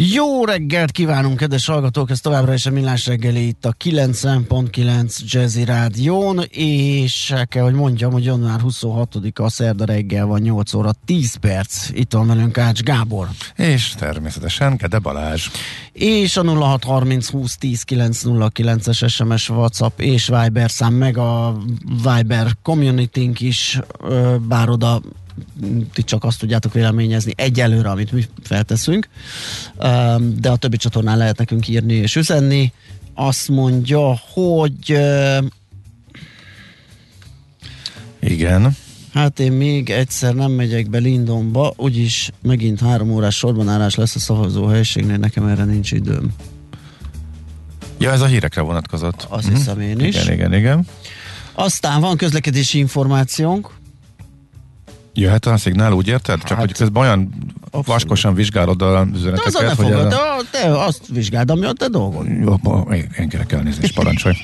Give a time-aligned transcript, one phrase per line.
[0.00, 2.10] Jó reggelt kívánunk, kedves hallgatók!
[2.10, 7.74] Ez továbbra is a Millás reggeli itt a 90.9 Jazzy Rádión, és el kell, hogy
[7.74, 11.88] mondjam, hogy január 26-a a szerda reggel van 8 óra 10 perc.
[11.90, 13.28] Itt van velünk Ács Gábor.
[13.56, 15.48] És természetesen Kede Balázs.
[15.92, 21.56] És a 0630 20 10 909-es SMS, WhatsApp és Viber szám, meg a
[22.02, 23.80] Viber community is,
[24.48, 25.00] bár oda
[25.92, 29.08] ti csak azt tudjátok véleményezni egyelőre, amit mi felteszünk,
[30.36, 32.72] de a többi csatornán lehet nekünk írni és üzenni.
[33.14, 34.98] Azt mondja, hogy
[38.20, 38.76] igen.
[39.12, 44.18] Hát én még egyszer nem megyek be Lindonba, úgyis megint három órás sorbanállás lesz a
[44.18, 46.32] szavazó helységnél, nekem erre nincs időm.
[47.98, 49.26] Ja, ez a hírekre vonatkozott.
[49.28, 49.58] Azt uh-huh.
[49.58, 50.14] hiszem én is.
[50.14, 50.86] Igen, igen, igen.
[51.52, 53.77] Aztán van közlekedési információnk.
[55.18, 56.38] Jöhet a szignál, úgy érted?
[56.38, 57.28] Csak hát, hogy közben olyan
[57.64, 57.86] abszolút.
[57.86, 59.92] vaskosan vizsgálod a üzeneteket, de hogy...
[59.92, 60.08] A...
[60.08, 60.16] De,
[60.50, 62.26] te azt vizsgáld, ami a te dolgod.
[62.40, 62.54] Jó,
[63.18, 64.34] én kérek elnézést, parancsolj.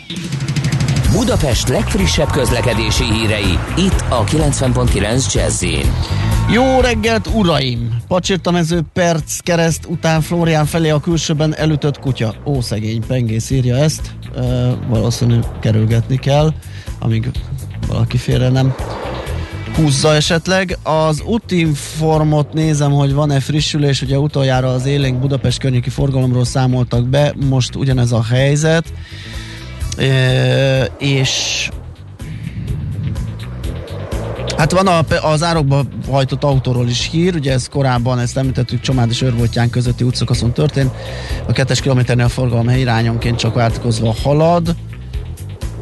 [1.13, 5.65] Budapest legfrissebb közlekedési hírei, itt a 90.9 jazz
[6.51, 7.97] Jó reggelt, uraim!
[8.09, 12.35] Pacsirtamező perc kereszt után Florián felé a külsőben elütött kutya.
[12.45, 14.15] Ó, szegény, pengész írja ezt.
[14.37, 14.41] E,
[14.89, 16.53] valószínű kerülgetni kell,
[16.99, 17.31] amíg
[17.89, 18.75] valaki félre nem
[19.77, 20.79] húzza esetleg.
[20.83, 27.35] Az útinformot nézem, hogy van-e frissülés, ugye utoljára az élénk Budapest környéki forgalomról számoltak be,
[27.49, 28.85] most ugyanez a helyzet,
[29.97, 31.69] e, és
[34.57, 39.11] Hát van a, az árokba hajtott autóról is hír, ugye ez korábban, ezt említettük, Csomád
[39.11, 40.91] és Örvoltyán közötti útszakaszon történt.
[41.47, 44.75] A kettes kilométernél a forgalom irányonként csak változva halad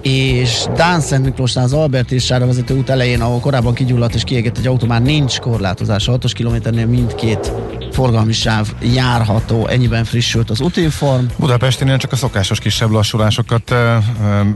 [0.02, 4.24] és Dán Szent Miklósnál az Albert és Sára vezető út elején, ahol korábban kigyulladt és
[4.24, 6.08] kiégett egy autó, már nincs korlátozás.
[6.08, 7.52] A 6 kilométernél mindkét
[7.92, 11.24] forgalmi sáv járható, ennyiben frissült az útinform.
[11.38, 13.74] Budapesten csak a szokásos kisebb lassulásokat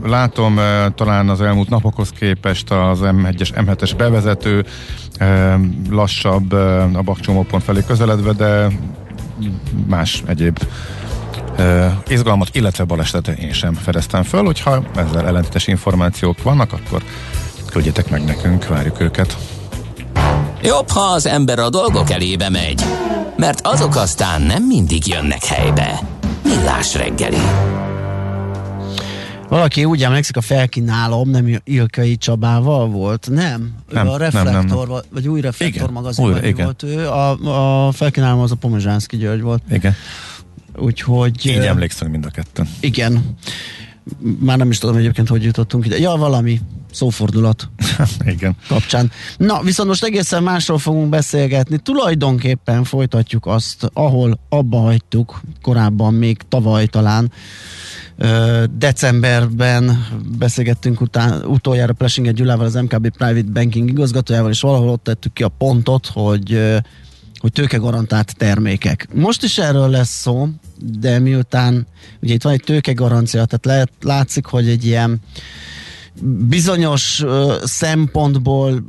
[0.03, 0.59] látom,
[0.95, 4.65] talán az elmúlt napokhoz képest az M1-es, M7-es bevezető
[5.89, 6.51] lassabb
[6.93, 8.67] a Bakcsomópont felé közeledve, de
[9.87, 10.59] más egyéb
[11.57, 17.03] uh, izgalmat, illetve balesetet én sem fedeztem föl, hogyha ezzel ellentétes információk vannak, akkor
[17.65, 19.37] küldjetek meg nekünk, várjuk őket.
[20.61, 22.83] Jobb, ha az ember a dolgok elébe megy,
[23.37, 25.99] mert azok aztán nem mindig jönnek helybe.
[26.43, 27.41] Millás reggeli.
[29.49, 33.27] Valaki úgy emlékszik, a felkínálom, nem Ilkai Csabával volt?
[33.31, 33.73] Nem.
[33.91, 35.01] nem a Reflektor, nem, nem.
[35.09, 37.07] vagy új Reflektor magazinban volt ő.
[37.07, 39.61] A, a felkínálom az a Pomezsánszki György volt.
[39.71, 39.95] Igen.
[40.77, 41.45] Úgyhogy...
[41.45, 42.69] Így emlékszem mind a ketten.
[42.79, 43.35] Igen.
[44.39, 45.99] Már nem is tudom egyébként, hogy jutottunk ide.
[45.99, 46.61] Ja, valami
[46.91, 47.69] szófordulat
[48.25, 48.55] Igen.
[48.67, 49.11] kapcsán.
[49.37, 51.77] Na, viszont most egészen másról fogunk beszélgetni.
[51.77, 57.31] Tulajdonképpen folytatjuk azt, ahol abba hagytuk korábban, még tavaly talán,
[58.77, 60.05] decemberben
[60.37, 65.43] beszélgettünk után, utoljára Plesinger Gyulával, az MKB Private Banking igazgatójával, és valahol ott tettük ki
[65.43, 66.77] a pontot, hogy
[67.39, 69.07] hogy tőke garantált termékek.
[69.13, 70.47] Most is erről lesz szó,
[70.79, 71.87] de miután
[72.21, 75.21] ugye itt van egy tőke garancia, tehát lehet, látszik, hogy egy ilyen
[76.47, 78.83] bizonyos uh, szempontból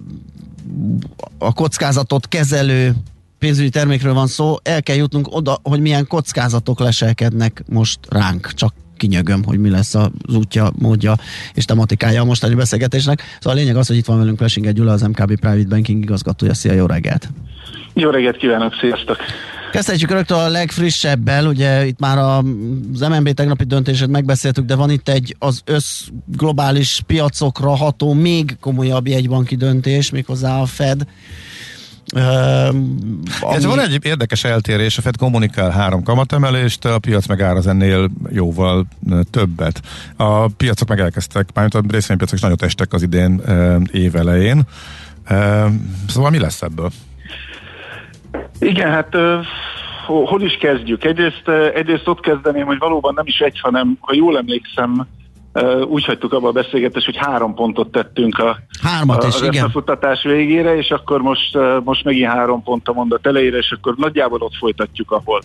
[1.39, 2.95] a kockázatot kezelő
[3.39, 8.53] pénzügyi termékről van szó, el kell jutnunk oda, hogy milyen kockázatok leselkednek most ránk.
[8.55, 11.15] Csak kinyögöm, hogy mi lesz az útja, módja
[11.55, 13.23] és tematikája a mostani beszélgetésnek.
[13.41, 16.55] Szóval a lényeg az, hogy itt van velünk Plesinger Gyula, az MKB Private Banking igazgatója.
[16.55, 17.29] Szia, jó reggelt!
[17.95, 19.17] Jó reggelt kívánok, sziasztok!
[19.73, 25.09] Kezdhetjük rögtön a legfrissebbel, ugye itt már az MNB tegnapi döntését megbeszéltük, de van itt
[25.09, 31.07] egy az össz globális piacokra ható még komolyabb jegybanki döntés, méghozzá a Fed.
[32.15, 32.69] Uh,
[33.41, 33.55] ami...
[33.55, 38.11] Ez van egy érdekes eltérés, a Fed kommunikál három kamatemelést, a piac meg áraz ennél
[38.31, 38.87] jóval
[39.31, 39.81] többet.
[40.17, 44.63] A piacok meg elkezdtek, mármint a részvénypiacok is nagyot estek az idén uh, évelején.
[45.31, 45.67] Uh,
[46.09, 46.91] szóval mi lesz ebből?
[48.59, 49.45] Igen, hát uh,
[50.07, 51.05] hol is kezdjük?
[51.05, 55.07] Egyrészt, uh, egyrészt ott kezdeném, hogy valóban nem is egy, hanem, ha jól emlékszem,
[55.89, 59.55] úgy hagytuk abba a beszélgetést, hogy három pontot tettünk a, Hármat is, az igen.
[59.55, 64.41] összefutatás végére, és akkor most, most megint három pont a mondat elejére, és akkor nagyjából
[64.41, 65.41] ott folytatjuk, ahol.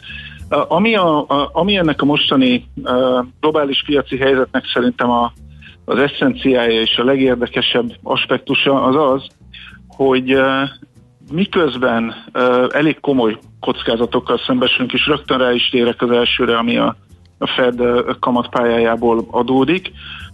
[0.50, 5.34] Ami, a, a, ami ennek a mostani a globális piaci helyzetnek szerintem a,
[5.86, 9.28] az eszenciája és a legérdekesebb aspektusa az az,
[9.88, 10.38] hogy
[11.32, 12.14] miközben
[12.70, 16.96] elég komoly kockázatokkal szembesülünk, és rögtön rá is térek az elsőre, ami a,
[17.44, 17.82] a Fed
[18.20, 19.92] kamatpályájából adódik,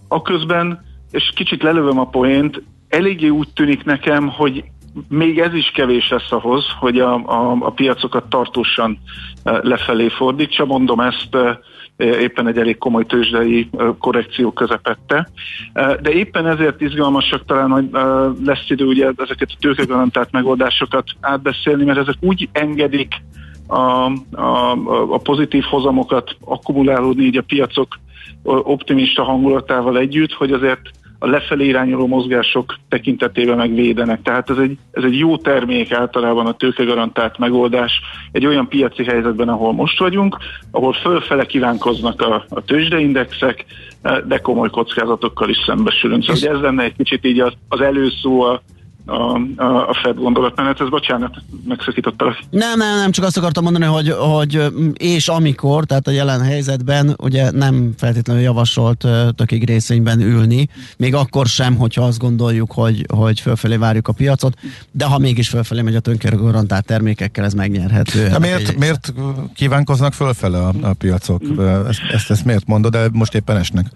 [0.08, 4.64] aközben, és kicsit lelövöm a poént, eléggé úgy tűnik nekem, hogy
[5.08, 8.98] még ez is kevés lesz ahhoz, hogy a, a, a piacokat tartósan
[9.42, 10.64] lefelé fordítsa.
[10.64, 11.36] Mondom ezt
[11.96, 15.28] éppen egy elég komoly tőzsdei korrekció közepette.
[15.72, 17.88] De éppen ezért izgalmasak talán, hogy
[18.44, 23.14] lesz idő ugye ezeket a tőkegarantált megoldásokat átbeszélni, mert ezek úgy engedik
[23.70, 24.70] a, a,
[25.14, 27.98] a pozitív hozamokat akkumulálódni így a piacok
[28.42, 30.80] optimista hangulatával együtt, hogy azért
[31.22, 34.22] a lefelé irányuló mozgások tekintetében megvédenek.
[34.22, 38.00] Tehát ez egy, ez egy jó termék általában a tőkegarantált megoldás
[38.32, 40.36] egy olyan piaci helyzetben, ahol most vagyunk,
[40.70, 43.64] ahol fölfele kívánkoznak a, a tőzsdeindexek,
[44.26, 46.24] de komoly kockázatokkal is szembesülünk.
[46.24, 48.62] Szóval ez lenne egy kicsit így az, az előszó a,
[49.06, 49.12] a,
[49.56, 50.80] a, a Fed gondolatmenet.
[50.80, 51.36] Ez bocsánat,
[51.68, 52.38] megszakítottalak.
[52.50, 57.14] Nem, nem, nem, csak azt akartam mondani, hogy, hogy és amikor, tehát a jelen helyzetben
[57.18, 63.40] ugye nem feltétlenül javasolt tökig részvényben ülni, még akkor sem, hogyha azt gondoljuk, hogy, hogy
[63.40, 64.58] fölfelé várjuk a piacot,
[64.90, 68.28] de ha mégis fölfelé megy a tönker garantált termékekkel, ez megnyerhető.
[68.28, 69.12] De miért, miért
[69.54, 71.42] kívánkoznak fölfele a, a piacok?
[71.88, 73.90] Ezt, ezt, ezt miért mondod, de most éppen esnek?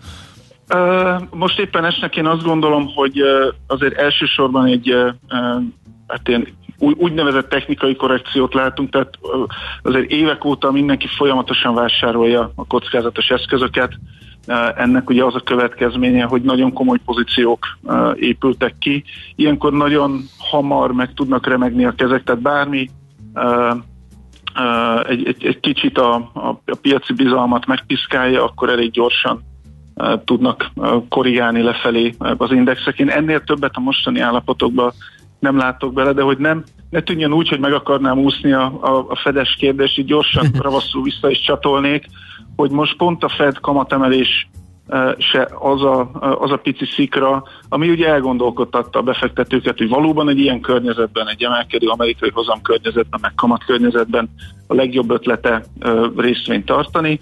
[1.31, 3.23] Most éppen esnek én azt gondolom, hogy
[3.67, 4.95] azért elsősorban egy
[6.07, 9.19] hát ilyen úgynevezett technikai korrekciót látunk, tehát
[9.83, 13.93] azért évek óta mindenki folyamatosan vásárolja a kockázatos eszközöket.
[14.77, 17.79] Ennek ugye az a következménye, hogy nagyon komoly pozíciók
[18.15, 19.05] épültek ki.
[19.35, 22.91] Ilyenkor nagyon hamar meg tudnak remegni a kezek, tehát bármi
[25.09, 29.43] egy, egy, egy kicsit a, a, piaci bizalmat megpiszkálja, akkor elég gyorsan
[30.25, 30.71] tudnak
[31.09, 32.99] korrigálni lefelé az indexek.
[32.99, 34.93] Én ennél többet a mostani állapotokban
[35.39, 39.07] nem látok bele, de hogy nem, ne tűnjön úgy, hogy meg akarnám úszni a, a,
[39.09, 42.07] a fedes kérdést, így gyorsan ravaszul vissza is csatolnék,
[42.57, 44.49] hogy most pont a Fed kamatemelés
[45.19, 46.11] se az a,
[46.41, 51.43] az a pici szikra, ami ugye elgondolkodtatta a befektetőket, hogy valóban egy ilyen környezetben, egy
[51.43, 54.29] emelkedő amerikai hozam környezetben, meg kamat környezetben
[54.67, 55.65] a legjobb ötlete
[56.17, 57.21] részvényt tartani,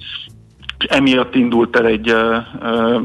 [0.88, 2.14] emiatt indult el egy,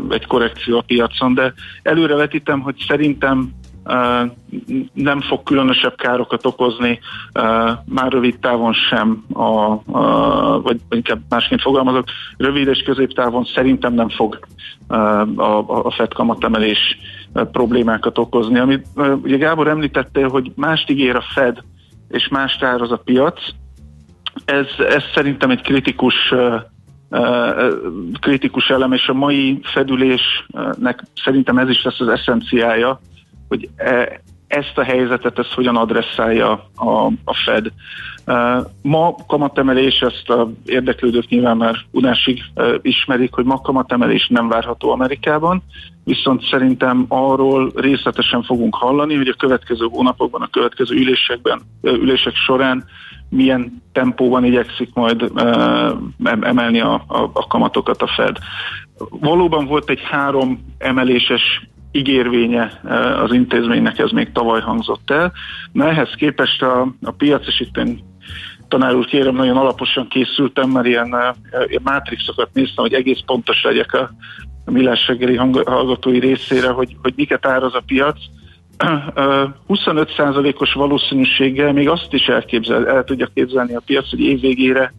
[0.09, 1.53] egy korrekció a piacon, de
[1.83, 3.51] előrevetítem, hogy szerintem
[4.93, 6.99] nem fog különösebb károkat okozni,
[7.85, 12.05] már rövid távon sem, a, a, vagy inkább másként fogalmazok,
[12.37, 14.39] rövid és középtávon szerintem nem fog
[14.87, 15.43] a,
[15.85, 16.97] a FED kamatemelés
[17.51, 18.59] problémákat okozni.
[18.59, 18.87] Amit
[19.23, 21.57] ugye Gábor említette, hogy mást ígér a Fed,
[22.09, 23.39] és más áraz a piac,
[24.45, 26.33] ez, ez szerintem egy kritikus
[28.19, 32.99] kritikus elem, és a mai fedülésnek szerintem ez is lesz az eszenciája,
[33.47, 37.71] hogy e, ezt a helyzetet, ezt hogyan adresszálja a, a Fed.
[38.81, 42.43] Ma kamatemelés, ezt a érdeklődők nyilván már unásig
[42.81, 45.63] ismerik, hogy ma kamatemelés nem várható Amerikában,
[46.03, 52.85] viszont szerintem arról részletesen fogunk hallani, hogy a következő hónapokban, a következő ülésekben, ülések során
[53.29, 55.31] milyen tempóban igyekszik majd
[56.41, 58.37] emelni a, a, a kamatokat a Fed.
[59.09, 62.81] Valóban volt egy három emeléses ígérvénye
[63.23, 65.31] az intézménynek, ez még tavaly hangzott el.
[65.71, 67.99] Na ehhez képest a, a piac, és itt én
[68.67, 71.15] tanár úr kérem, nagyon alaposan készültem, mert ilyen,
[71.67, 74.11] ilyen mátrixokat néztem, hogy egész pontos legyek a,
[74.65, 78.17] a millás reggeli hallgatói részére, hogy, hogy miket áraz a piac.
[79.67, 84.93] 25%-os valószínűséggel még azt is elképzel, el tudja képzelni a piac, hogy évvégére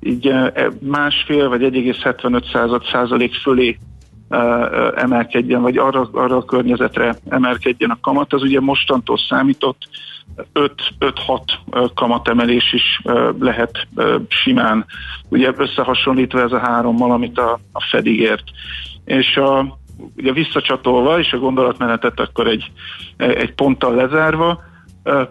[0.00, 0.32] így
[0.80, 3.78] másfél vagy 1,75 százalék fölé
[4.94, 8.32] emelkedjen, vagy arra, arra a környezetre emelkedjen a kamat.
[8.32, 9.88] Az ugye mostantól számított
[10.54, 13.02] 5-6 kamatemelés is
[13.38, 13.86] lehet
[14.28, 14.84] simán,
[15.28, 18.44] ugye összehasonlítva ez a hárommal, amit a, a Fed ígért.
[19.04, 19.78] És a,
[20.16, 22.70] ugye visszacsatolva, és a gondolatmenetet akkor egy,
[23.16, 24.62] egy ponttal lezárva,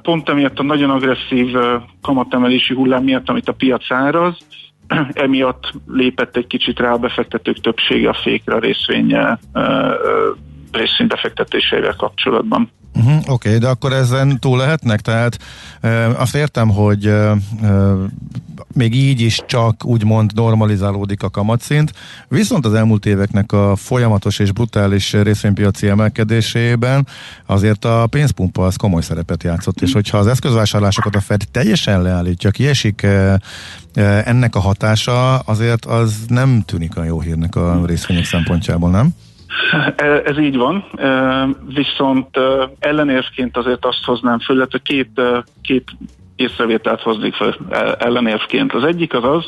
[0.02, 1.56] pont emiatt a nagyon agresszív
[2.02, 4.38] kamatemelési hullám miatt, amit a piac áraz,
[5.14, 9.18] emiatt lépett egy kicsit rá a befektetők többsége a fékre a részvény
[10.72, 12.72] részvénybefektetéseivel kapcsolatban.
[12.96, 15.02] Uh-huh, Oké, okay, de akkor ezen túl lehetnek?
[15.02, 15.38] Tehát
[15.82, 17.36] e, azt értem, hogy e,
[18.74, 21.92] még így is csak úgymond normalizálódik a kamatszint,
[22.28, 27.08] viszont az elmúlt éveknek a folyamatos és brutális részvénypiaci emelkedésében
[27.46, 32.52] azért a pénzpumpa az komoly szerepet játszott, és hogyha az eszközvásárlásokat a Fed teljesen leállítja,
[32.52, 33.08] kiesik
[34.26, 39.10] ennek a hatása, azért az nem tűnik a jó hírnek a részvények szempontjából, nem?
[40.26, 40.86] Ez így van,
[41.74, 42.40] viszont
[42.80, 45.22] ellenérvként azért azt hoznám föl, illetve két,
[45.62, 45.92] két
[46.36, 47.56] észrevételt hoznék fel
[48.00, 48.74] ellenérvként.
[48.74, 49.46] Az egyik az az,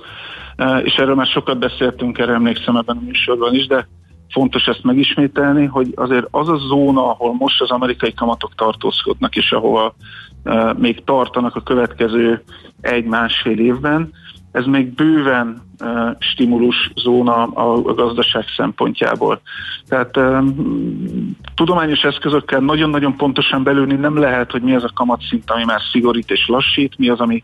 [0.83, 3.87] és erről már sokat beszéltünk, erre emlékszem ebben a műsorban is, de
[4.29, 9.51] fontos ezt megismételni, hogy azért az a zóna, ahol most az amerikai kamatok tartózkodnak, és
[9.51, 9.95] ahova
[10.77, 12.43] még tartanak a következő
[12.81, 14.11] egy-másfél évben,
[14.55, 19.41] ez még bőven uh, stimulus zóna a, a gazdaság szempontjából.
[19.87, 25.63] Tehát um, tudományos eszközökkel nagyon-nagyon pontosan belülni nem lehet, hogy mi az a kamatszint, ami
[25.65, 27.43] már szigorít és lassít, mi az, ami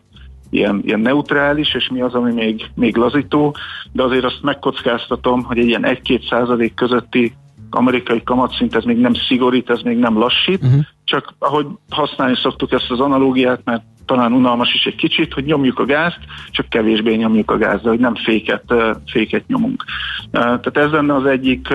[0.49, 3.55] ilyen, ilyen neutrális, és mi az, ami még, még lazító,
[3.91, 7.33] de azért azt megkockáztatom, hogy egy ilyen 1-2 százalék közötti
[7.69, 10.81] amerikai kamatszint, ez még nem szigorít, ez még nem lassít, uh-huh.
[11.03, 15.79] csak ahogy használni szoktuk ezt az analógiát, mert talán unalmas is egy kicsit, hogy nyomjuk
[15.79, 18.73] a gázt, csak kevésbé nyomjuk a gázt, hogy nem féket,
[19.05, 19.83] féket nyomunk.
[20.31, 21.67] Tehát ez lenne az egyik,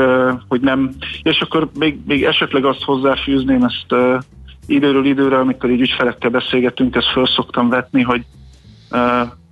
[0.49, 0.91] hogy nem,
[1.23, 3.95] és akkor még, még esetleg azt hozzáfűzném ezt
[4.67, 8.25] időről időre, amikor így ügyfelekkel beszélgetünk, ezt föl szoktam vetni, hogy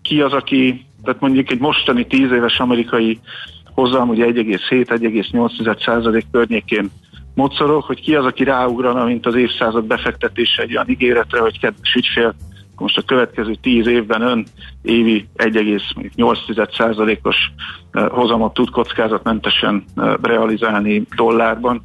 [0.02, 3.20] ki az, aki, tehát mondjuk egy mostani 10 éves amerikai
[3.74, 6.90] hozzám ugye 1,7-1,8 környékén
[7.34, 11.94] mocorog, hogy ki az, aki ráugrana, mint az évszázad befektetése egy olyan ígéretre, hogy kedves
[11.94, 12.34] ügyfél,
[12.80, 14.46] most a következő 10 évben ön
[14.82, 17.36] évi 1,8%-os
[17.92, 19.84] hozamot tud kockázatmentesen
[20.22, 21.82] realizálni dollárban.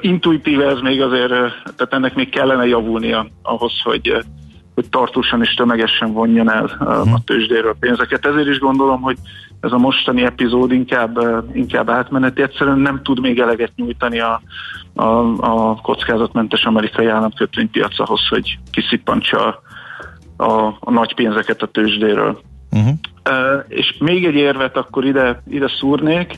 [0.00, 4.24] Intuitíve ez még azért, tehát ennek még kellene javulnia ahhoz, hogy,
[4.74, 7.14] hogy tartósan és tömegesen vonjon el a mhm.
[7.24, 8.26] tőzsdéről pénzeket.
[8.26, 9.16] Ezért is gondolom, hogy
[9.60, 11.18] ez a mostani epizód inkább,
[11.52, 14.42] inkább átmeneti, egyszerűen nem tud még eleget nyújtani a,
[14.94, 15.04] a,
[15.40, 19.62] a kockázatmentes amerikai államkötvénypiac ahhoz, hogy kiszippantsa a,
[20.44, 22.40] a, a nagy pénzeket a tőzsdéről.
[22.70, 22.92] Uh-huh.
[23.28, 26.36] Uh, és még egy érvet akkor ide, ide szúrnék,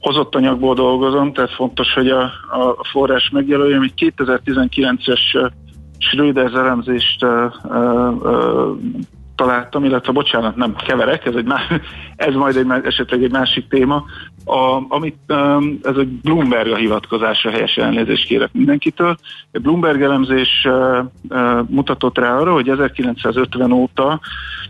[0.00, 5.50] hozott anyagból dolgozom, tehát fontos, hogy a, a forrás megjelöljem, egy 2019-es
[5.98, 8.76] Schröder elemzést uh, uh,
[9.40, 11.62] találtam, illetve bocsánat, nem keverek, ez, egy más,
[12.16, 14.04] ez majd egy, esetleg egy másik téma.
[14.44, 19.16] A, amit, um, ez egy Bloomberg a hivatkozása, helyes elnézést kérek mindenkitől.
[19.52, 24.20] A Bloomberg elemzés uh, uh, mutatott rá arra, hogy 1950 óta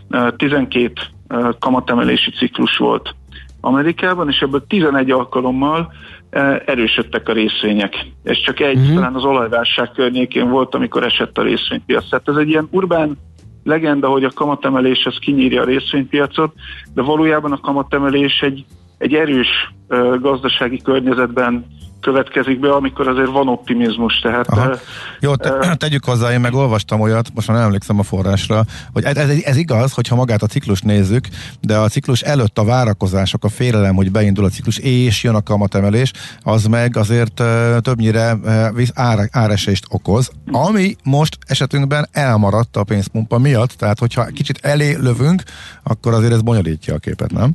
[0.09, 0.93] uh, 12
[1.29, 3.15] uh, kamatemelési ciklus volt
[3.61, 5.93] Amerikában, és ebből 11 alkalommal
[6.31, 8.05] uh, erősödtek a részvények.
[8.23, 8.95] Ez csak egy, mm-hmm.
[8.95, 12.09] talán az olajválság környékén volt, amikor esett a részvénypiac.
[12.09, 13.17] Tehát ez egy ilyen urbán
[13.63, 16.53] legenda, hogy a kamatemelés az kinyírja a részvénypiacot,
[16.93, 18.65] de valójában a kamatemelés egy,
[18.97, 19.73] egy erős
[20.19, 21.65] gazdasági környezetben
[22.01, 24.19] következik be, amikor azért van optimizmus.
[24.19, 24.75] Tehát, Aha.
[25.19, 28.61] Jó, te, uh, tegyük hozzá, én meg olvastam olyat, most már nem emlékszem a forrásra,
[28.93, 31.27] hogy ez, ez, ez igaz, hogyha magát a ciklus nézzük,
[31.61, 35.41] de a ciklus előtt a várakozások, a félelem, hogy beindul a ciklus, és jön a
[35.41, 36.11] kamatemelés,
[36.43, 43.39] az meg azért uh, többnyire uh, ár, áresést okoz, ami most esetünkben elmaradt a pénzpumpa
[43.39, 45.43] miatt, tehát hogyha kicsit elé lövünk,
[45.83, 47.51] akkor azért ez bonyolítja a képet, nem?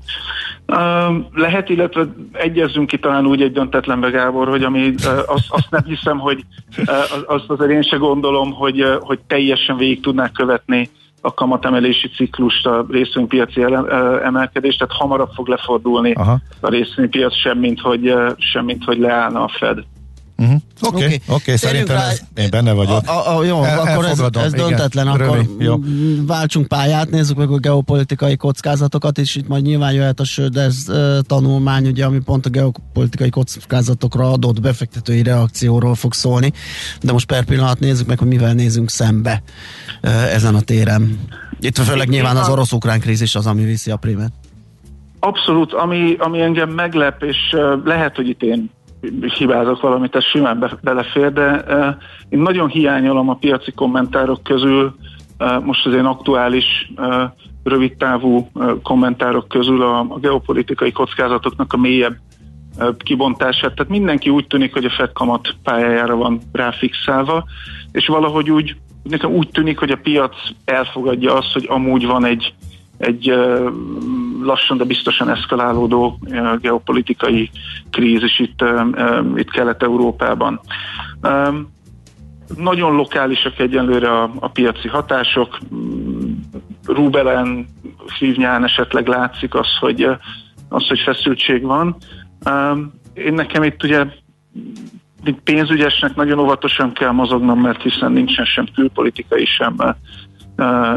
[0.66, 4.94] Uh, lehet, illetve egyezzünk ki talán úgy egy döntetlenbe, Gábor, hogy ami,
[5.26, 6.44] azt, azt nem hiszem, hogy
[7.26, 10.90] azt azért én se gondolom, hogy, hogy teljesen végig tudnák követni
[11.20, 13.62] a kamatemelési ciklust, a részvénypiaci
[14.22, 16.38] emelkedést, tehát hamarabb fog lefordulni Aha.
[16.60, 19.78] a részvénypiac, semmint hogy, semmint hogy leállna a Fed.
[20.38, 20.60] Oké, uh-huh.
[20.80, 21.36] oké, okay, okay.
[21.36, 23.08] okay, szerintem ez, én benne vagyok.
[23.08, 25.76] A, a, jó, El, akkor ez, ez döntetlen, Igen, akkor jó.
[26.26, 30.84] váltsunk pályát, nézzük meg a geopolitikai kockázatokat, és itt majd nyilván jöhet a Söders
[31.22, 36.52] tanulmány, ugye, ami pont a geopolitikai kockázatokra adott befektetői reakcióról fog szólni,
[37.02, 39.42] de most per pillanat nézzük meg, hogy mivel nézünk szembe
[40.32, 41.18] ezen a téren.
[41.60, 44.32] Itt főleg nyilván az orosz-ukrán krízis az, ami viszi a primet.
[45.20, 47.36] Abszolút, ami, ami engem meglep, és
[47.84, 48.70] lehet, hogy itt én
[49.38, 51.86] hibázok valamit, ez simán be, belefér, de uh,
[52.28, 54.94] én nagyon hiányolom a piaci kommentárok közül
[55.38, 57.22] uh, most az én aktuális uh,
[57.64, 62.16] rövidtávú uh, kommentárok közül a, a geopolitikai kockázatoknak a mélyebb
[62.78, 63.74] uh, kibontását.
[63.74, 67.44] Tehát mindenki úgy tűnik, hogy a Fed kamat pályájára van ráfixálva,
[67.92, 72.54] és valahogy úgy, nekem úgy tűnik, hogy a piac elfogadja azt, hogy amúgy van egy
[72.98, 73.34] egy
[74.42, 76.18] lassan, de biztosan eszkalálódó
[76.60, 77.50] geopolitikai
[77.90, 78.64] krízis itt,
[79.34, 80.60] itt Kelet-Európában.
[82.56, 85.58] Nagyon lokálisak egyenlőre a, a piaci hatások,
[86.86, 87.66] rubelen
[88.18, 90.02] szívnyán esetleg látszik az, hogy,
[90.68, 91.96] az, hogy feszültség van.
[93.14, 94.06] Én nekem itt ugye
[95.44, 99.76] pénzügyesnek nagyon óvatosan kell mozognom, mert hiszen nincsen sem külpolitikai, sem,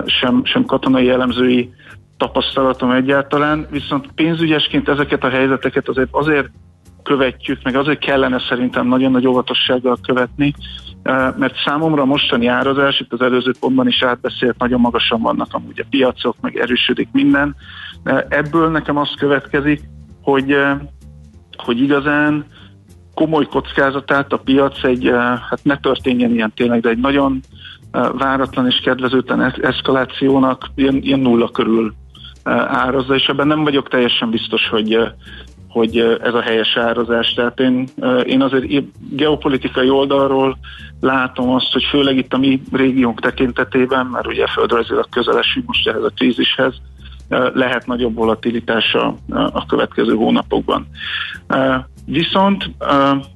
[0.06, 1.74] sem, sem katonai jellemzői
[2.20, 6.50] tapasztalatom egyáltalán, viszont pénzügyesként ezeket a helyzeteket azért azért
[7.04, 10.54] követjük, meg azért kellene szerintem nagyon nagy óvatossággal követni,
[11.38, 15.80] mert számomra a mostani árazás, itt az előző pontban is átbeszélt, nagyon magasan vannak amúgy
[15.80, 17.56] a piacok, meg erősödik minden.
[18.28, 19.82] Ebből nekem azt következik,
[20.22, 20.58] hogy,
[21.58, 22.46] hogy igazán
[23.14, 25.12] komoly kockázatát a piac egy,
[25.50, 27.40] hát ne történjen ilyen tényleg, de egy nagyon
[28.18, 31.94] váratlan és kedvezőtlen eszkalációnak ilyen, ilyen nulla körül
[32.68, 35.00] árazza, és ebben nem vagyok teljesen biztos, hogy,
[35.68, 37.34] hogy ez a helyes árazás.
[37.34, 37.88] Tehát én,
[38.24, 40.58] én azért geopolitikai oldalról
[41.00, 46.04] látom azt, hogy főleg itt a mi régiónk tekintetében, mert ugye földrajzilag közelesünk most ehhez
[46.04, 46.74] a krízishez,
[47.54, 50.88] lehet nagyobb volatilitása a következő hónapokban.
[52.06, 52.72] Viszont,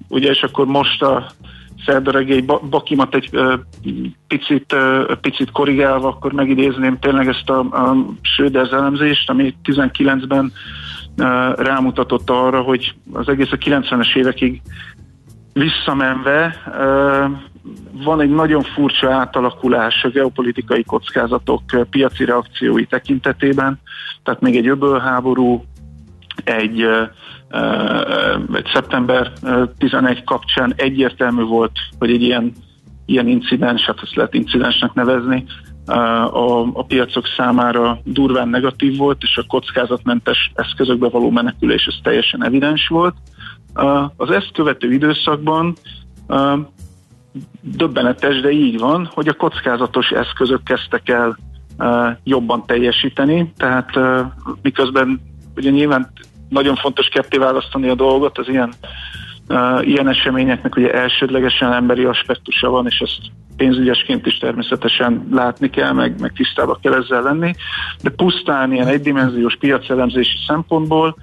[0.08, 1.32] ugye, és akkor most a
[1.86, 3.30] szerdaregély bakimat egy
[4.28, 4.76] picit,
[5.22, 10.52] picit korrigálva, akkor megidézném tényleg ezt a, a Söder elemzést, ami 19-ben
[11.56, 14.62] rámutatott arra, hogy az egész a 90-es évekig
[15.54, 16.56] visszamenve
[18.04, 23.80] van egy nagyon furcsa átalakulás a geopolitikai kockázatok piaci reakciói tekintetében,
[24.24, 25.64] tehát még egy öbölháború,
[26.44, 26.82] egy,
[28.54, 29.32] egy szeptember
[29.78, 32.54] 11 kapcsán egyértelmű volt, hogy egy ilyen,
[33.06, 35.46] ilyen incidens, hát ezt lehet incidensnek nevezni,
[35.86, 42.46] a, a piacok számára durván negatív volt, és a kockázatmentes eszközökbe való menekülés ez teljesen
[42.46, 43.16] evidens volt.
[44.18, 45.76] Az ezt követő időszakban
[47.62, 51.38] döbbenetes, de így van, hogy a kockázatos eszközök kezdtek el
[52.24, 54.00] jobban teljesíteni, tehát
[54.62, 55.22] miközben
[55.56, 56.12] ugye nyilván
[56.50, 58.74] nagyon fontos ketté választani a dolgot, az ilyen,
[59.82, 63.20] ilyen eseményeknek ugye elsődlegesen emberi aspektusa van, és ezt
[63.58, 67.56] pénzügyesként is természetesen látni kell, meg, meg tisztába kell ezzel lenni,
[68.02, 71.16] de pusztán ilyen egydimenziós piacelemzési szempontból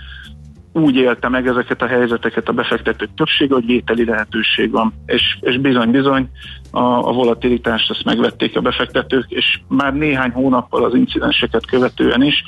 [0.81, 4.95] úgy élte meg ezeket a helyzeteket a befektetők többsége, hogy vételi lehetőség van.
[5.07, 6.29] És, és bizony-bizony
[6.71, 12.45] a, a volatilitást ezt megvették a befektetők, és már néhány hónappal az incidenseket követően is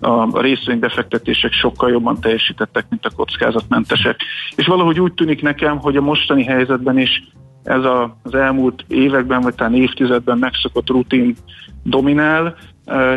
[0.00, 4.20] a részvénybefektetések sokkal jobban teljesítettek, mint a kockázatmentesek.
[4.56, 7.22] És valahogy úgy tűnik nekem, hogy a mostani helyzetben is
[7.62, 11.36] ez a, az elmúlt években, vagy talán évtizedben megszokott rutin
[11.82, 12.56] dominál,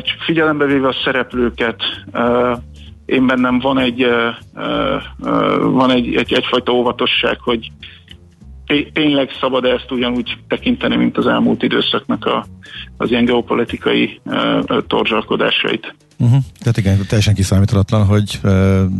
[0.01, 1.81] csak figyelembe véve a szereplőket,
[3.09, 4.05] én bennem van egy,
[5.61, 7.71] van egy, egy egyfajta óvatosság, hogy
[8.93, 12.45] tényleg szabad ezt ugyanúgy tekinteni, mint az elmúlt időszaknak a,
[12.97, 14.21] az ilyen geopolitikai
[14.87, 15.95] torzsalkodásait.
[16.17, 16.39] Uh-huh.
[16.59, 18.51] Tehát igen, teljesen kiszámíthatatlan, hogy uh,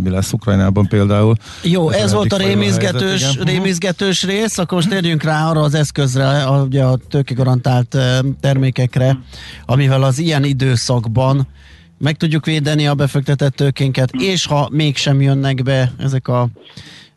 [0.04, 1.36] mi lesz Ukrajnában például.
[1.64, 5.74] Jó, ez, ez volt a rémizgetős, helyzet, rémizgetős rész, akkor most térjünk rá arra az
[5.74, 7.98] eszközre, a, ugye a tőkegarantált
[8.40, 9.18] termékekre,
[9.66, 11.48] amivel az ilyen időszakban
[12.00, 16.50] meg tudjuk védeni a befektetett tőkénket, és ha mégsem jönnek be ezek a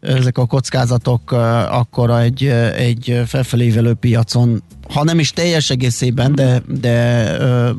[0.03, 1.33] ezek a kockázatok
[1.71, 2.45] akkor egy,
[2.77, 4.63] egy felfelévelő piacon,
[4.95, 7.71] ha nem is teljes egészében, de, de ö,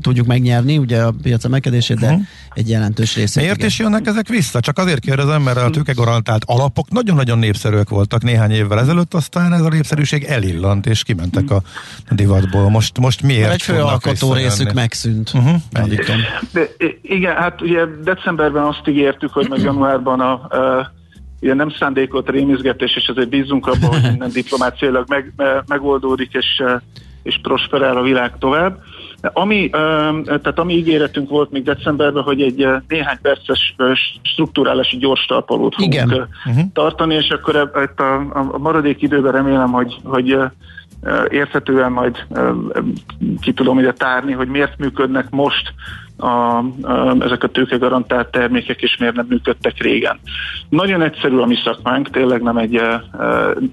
[0.00, 2.22] tudjuk megnyerni ugye a piac emelkedését, de uh-huh.
[2.54, 3.42] egy jelentős részét.
[3.42, 3.68] Miért igen.
[3.68, 4.60] is jönnek ezek vissza?
[4.60, 9.60] Csak azért kérdezem, mert a tőkegarantált alapok nagyon-nagyon népszerűek voltak néhány évvel ezelőtt, aztán ez
[9.60, 11.62] a népszerűség elillant, és kimentek a
[12.10, 12.70] divatból.
[12.70, 13.52] Most, most miért?
[13.52, 15.32] Egy fő alkotó részük megszűnt.
[15.34, 15.56] Uh-huh.
[16.52, 16.68] De,
[17.02, 20.94] igen, hát ugye decemberben azt ígértük, hogy meg januárban a, a
[21.40, 25.32] ugye nem szándékolt rémizgetés, és ezért bízunk abban, hogy minden diplomáciailag meg,
[25.66, 26.62] megoldódik, és,
[27.22, 28.78] és prosperál a világ tovább.
[29.20, 29.70] Ami,
[30.24, 33.76] tehát ami ígéretünk volt még decemberben, hogy egy néhány perces
[34.22, 36.28] struktúrálási gyors talpalót fogunk Igen.
[36.46, 36.64] Uh-huh.
[36.72, 37.70] tartani, és akkor a,
[38.02, 38.02] a,
[38.52, 40.38] a maradék időben remélem, hogy, hogy
[41.28, 42.26] érthetően majd
[43.40, 45.74] ki tudom ide tárni, hogy miért működnek most
[46.16, 46.64] a, a,
[47.20, 50.18] ezek a tőkegarantált termékek, és miért nem működtek régen.
[50.68, 52.80] Nagyon egyszerű a mi szakmánk, tényleg nem egy,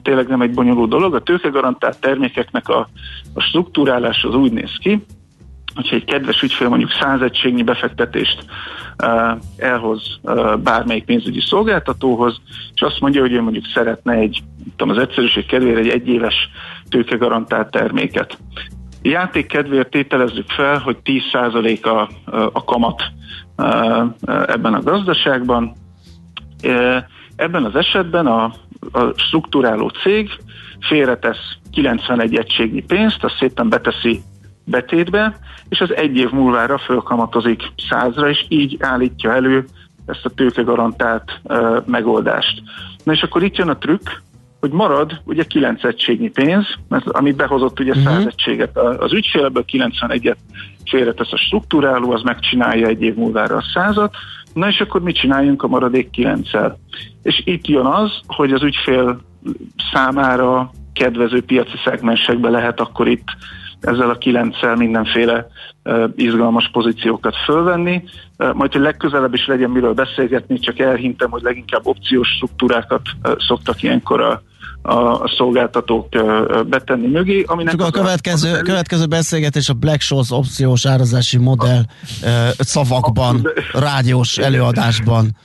[0.02, 1.16] tényleg nem egy bonyolult dolog.
[1.16, 2.90] A tőkegarantált termékeknek a,
[3.34, 5.06] a struktúrálás az úgy néz ki,
[5.76, 8.46] hogyha egy kedves ügyfél mondjuk 100 egységnyi befektetést
[9.04, 12.42] uh, elhoz uh, bármelyik pénzügyi szolgáltatóhoz,
[12.74, 14.44] és azt mondja, hogy ő mondjuk szeretne egy,
[14.76, 16.50] tudom, az egyszerűség kedvére egy egyéves
[16.90, 18.38] tőkegarantált terméket.
[19.06, 22.10] Játék kedvéért tételezzük fel, hogy 10% a,
[22.54, 23.04] a kamat
[24.26, 25.74] ebben a gazdaságban.
[27.36, 28.44] Ebben az esetben a,
[28.92, 30.30] a struktúráló cég
[30.80, 34.22] félretesz 91 egységnyi pénzt, azt szépen beteszi
[34.66, 35.38] betétbe,
[35.70, 39.66] és az egy év múlvára fölkamatozik százra, és így állítja elő
[40.06, 42.62] ezt a tőkegarantált uh, megoldást.
[43.04, 44.10] Na és akkor itt jön a trükk,
[44.64, 48.26] hogy marad ugye 9 egységnyi pénz, mert amit behozott ugye 100 uh-huh.
[48.26, 50.36] egységet az ügyfél, ebből 91-et
[50.86, 54.16] félretesz a struktúráló, az megcsinálja egy év múlvára a százat,
[54.54, 56.50] na és akkor mit csináljunk a maradék 9
[57.24, 59.22] És itt jön az, hogy az ügyfél
[59.94, 63.28] számára kedvező piaci szegmensekbe lehet akkor itt
[63.82, 65.48] ezzel a kilencsel mindenféle
[65.84, 68.04] uh, izgalmas pozíciókat fölvenni.
[68.38, 73.36] Uh, majd, hogy legközelebb is legyen miről beszélgetni, csak elhintem, hogy leginkább opciós struktúrákat uh,
[73.38, 74.42] szoktak ilyenkor a,
[74.84, 76.08] a, szolgáltatók
[76.68, 77.44] betenni mögé.
[77.48, 81.82] Aminek Csak a következő, a következő beszélgetés a Black Shows opciós árazási modell
[82.58, 85.38] szavakban, rádiós előadásban.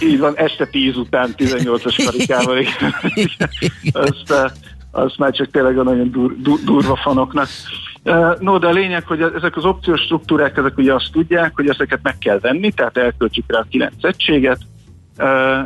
[0.00, 2.64] Így van, este 10 után 18-as karikával.
[3.92, 4.54] azt,
[4.90, 7.48] azt már csak tényleg a nagyon dur, dur, durva fanoknak.
[8.38, 11.98] No, de a lényeg, hogy ezek az opciós struktúrák, ezek ugye azt tudják, hogy ezeket
[12.02, 14.58] meg kell venni, tehát elköltjük rá a 9 egységet,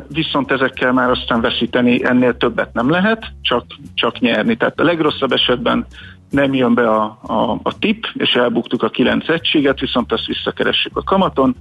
[0.09, 4.57] viszont ezekkel már aztán veszíteni ennél többet nem lehet, csak, csak nyerni.
[4.57, 5.87] Tehát a legrosszabb esetben
[6.31, 10.97] nem jön be a, a, a tip, és elbuktuk a 9 egységet, viszont ezt visszakeressük
[10.97, 11.57] a kamaton.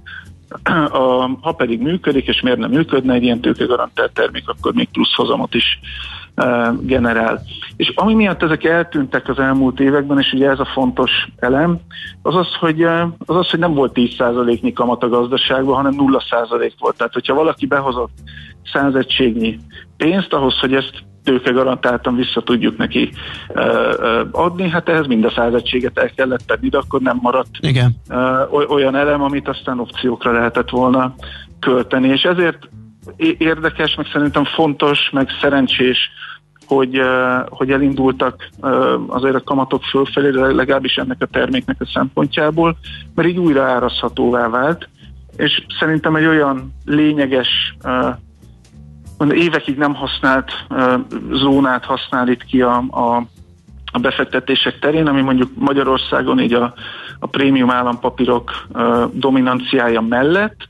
[0.90, 5.14] A, ha pedig működik, és miért nem működne egy ilyen tőkegarantált termék, akkor még plusz
[5.14, 5.80] hozamot is
[6.80, 7.42] generál.
[7.76, 11.80] És ami miatt ezek eltűntek az elmúlt években, és ugye ez a fontos elem,
[12.22, 16.96] az az, hogy, az, az, hogy nem volt 10%-nyi kamat a gazdaságban, hanem 0% volt.
[16.96, 18.12] Tehát, hogyha valaki behozott
[18.72, 19.58] 100 egységnyi
[19.96, 23.10] pénzt ahhoz, hogy ezt tőke garantáltan vissza tudjuk neki
[24.30, 27.96] adni, hát ehhez mind a százegységet el kellett tenni, de akkor nem maradt Igen.
[28.68, 31.14] Olyan elem, amit aztán opciókra lehetett volna
[31.60, 32.58] költeni, és ezért
[33.38, 35.98] érdekes, meg szerintem fontos, meg szerencsés,
[36.66, 37.00] hogy,
[37.48, 38.48] hogy elindultak
[39.06, 42.76] azért a kamatok fölfelé, legalábbis ennek a terméknek a szempontjából,
[43.14, 44.88] mert így újra árazhatóvá vált,
[45.36, 47.76] és szerintem egy olyan lényeges,
[49.30, 50.52] évekig nem használt
[51.32, 53.26] zónát használ itt ki a, a,
[53.92, 56.74] a befektetések terén, ami mondjuk Magyarországon így a,
[57.18, 58.66] a prémium állampapírok
[59.12, 60.68] dominanciája mellett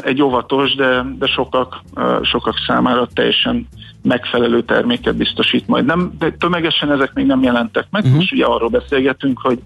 [0.00, 1.82] egy óvatos, de, de sokak,
[2.22, 3.68] sokak számára teljesen
[4.02, 5.84] megfelelő terméket biztosít majd.
[5.84, 8.02] Nem, de tömegesen ezek még nem jelentek meg.
[8.02, 8.16] Uh-huh.
[8.16, 9.58] Most ugye arról beszélgetünk, hogy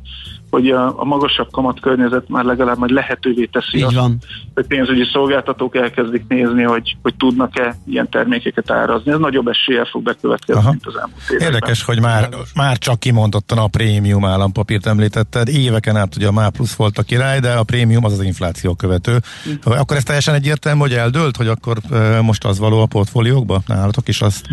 [0.52, 4.18] hogy a, a magasabb kamatkörnyezet már legalább majd lehetővé teszi Így azt, van.
[4.54, 9.12] hogy pénzügyi szolgáltatók elkezdik nézni, hogy, hogy tudnak-e ilyen termékeket árazni.
[9.12, 10.70] Ez nagyobb eséllyel fog bekövetkezni, Aha.
[10.70, 11.52] mint az elmúlt években.
[11.52, 15.48] Érdekes, hogy már, már csak kimondottan a prémium állampapírt említetted.
[15.48, 18.74] Éveken át ugye a MÁ plusz volt a király, de a prémium az az infláció
[18.74, 19.12] követő.
[19.48, 19.52] Mm.
[19.64, 21.76] Akkor ez teljesen egyértelmű, hogy eldőlt, hogy akkor
[22.22, 23.62] most az való a portfóliókba?
[23.66, 24.46] Nálatok is azt,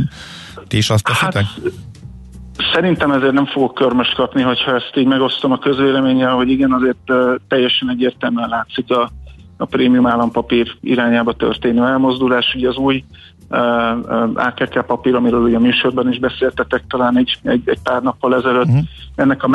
[0.67, 1.43] ti is azt teszitek?
[1.43, 1.71] Hát,
[2.74, 7.12] Szerintem ezért nem fogok körmöst kapni, hogyha ezt így megosztom a közvéleménnyel, hogy igen, azért
[7.48, 9.10] teljesen egyértelműen látszik a,
[9.58, 12.54] a prémium állampapír irányába történő elmozdulás.
[12.56, 13.04] Ugye az új
[14.34, 18.67] AKK papír, amiről ugye a műsorban is beszéltetek talán egy, egy, egy pár nappal ezelőtt,
[18.67, 18.84] uh-huh.
[19.15, 19.48] ennek a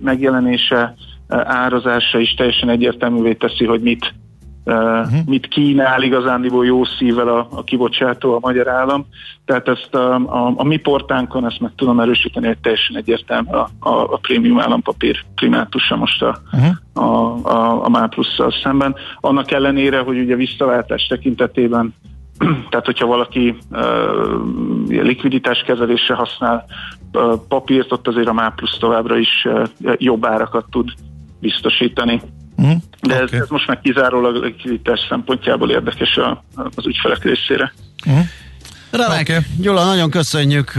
[0.00, 0.94] megjelenése,
[1.28, 4.14] árazása is teljesen egyértelművé teszi, hogy mit
[4.66, 5.24] uh-huh.
[5.26, 9.06] mit kínál igazándiból jó szívvel a, a kibocsátó, a magyar állam.
[9.44, 13.68] Tehát ezt a, a, a mi portánkon ezt meg tudom erősíteni, hogy teljesen egyértelmű a,
[13.78, 17.06] a, a prémium állampapír primátusa most a, uh-huh.
[17.06, 18.94] a, a, a MÁ plusszal szemben.
[19.20, 21.94] Annak ellenére, hogy ugye visszaváltás tekintetében
[22.70, 23.82] tehát, hogyha valaki uh,
[24.88, 26.64] likviditás kezelésre használ
[27.12, 30.90] uh, papírt, ott azért a MÁ plusz továbbra is uh, jobb árakat tud
[31.40, 32.20] biztosítani.
[32.62, 33.22] Mm, De okay.
[33.22, 37.72] ez, ez most már kizárólag a likviditás szempontjából érdekes a, az ügyfelek részére.
[38.10, 38.18] Mm.
[38.90, 39.38] Remek, okay.
[39.58, 40.72] Gyula, nagyon köszönjük,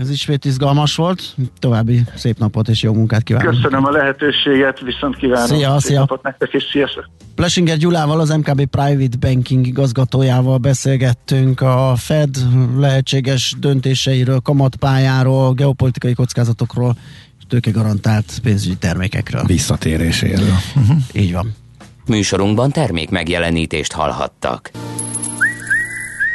[0.00, 1.34] ez ismét izgalmas volt.
[1.58, 3.54] További szép napot és jó munkát kívánok.
[3.54, 5.46] Köszönöm a lehetőséget, viszont kívánok.
[5.46, 5.98] Szia, szép szia.
[5.98, 7.08] napot nektek, és sziasztok.
[7.34, 12.36] Plesinger Gyulával, az MKB Private Banking igazgatójával beszélgettünk a Fed
[12.78, 16.96] lehetséges döntéseiről, kamatpályáról, geopolitikai kockázatokról
[17.48, 19.44] tőke garantált pénzügyi termékekről.
[19.46, 20.54] Visszatéréséről.
[20.76, 20.96] Uh-huh.
[21.12, 21.54] Így van.
[22.06, 24.70] Műsorunkban termék megjelenítést hallhattak.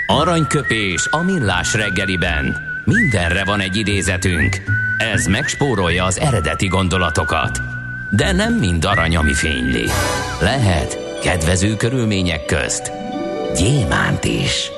[0.08, 2.58] Aranyköpés a millás reggeliben.
[2.86, 4.62] Mindenre van egy idézetünk.
[4.97, 7.60] Ez megspórolja az eredeti gondolatokat.
[8.15, 9.86] De nem mind arany, ami fényli.
[10.41, 12.91] Lehet kedvező körülmények közt
[13.56, 14.71] gyémánt is.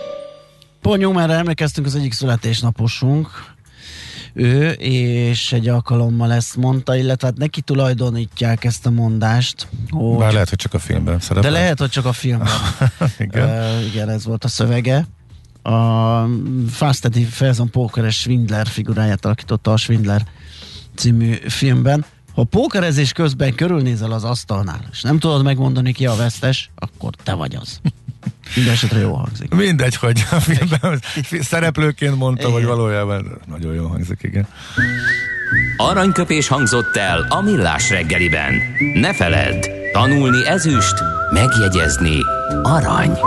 [0.82, 3.30] Ponyó, mert emlékeztünk az egyik születésnaposunk,
[4.38, 9.68] ő, és egy alkalommal ezt mondta, illetve hát neki tulajdonítják ezt a mondást.
[9.90, 11.52] Hogy, Bár lehet, hogy csak a filmben szerepel.
[11.52, 12.48] De lehet, hogy csak a filmben.
[13.20, 13.50] igen.
[13.50, 15.08] Uh, igen, ez volt a szövege.
[15.62, 16.28] A
[16.70, 20.26] Fast Eddie Felson Pókeres Swindler figuráját alakította a Swindler
[20.96, 26.70] című filmben, Ha pókerezés közben körülnézel az asztalnál, és nem tudod megmondani ki a vesztes,
[26.76, 27.80] akkor te vagy az.
[28.56, 29.54] Mindenesetre jó hangzik.
[29.54, 31.02] Mindegy, hogy a filmben
[31.52, 34.48] szereplőként mondta, hogy valójában nagyon jó hangzik, igen.
[35.78, 38.54] Aranyköpés hangzott el a millás reggeliben.
[38.94, 40.96] Ne feledd, tanulni ezüst,
[41.34, 42.18] megjegyezni
[42.64, 43.18] arany.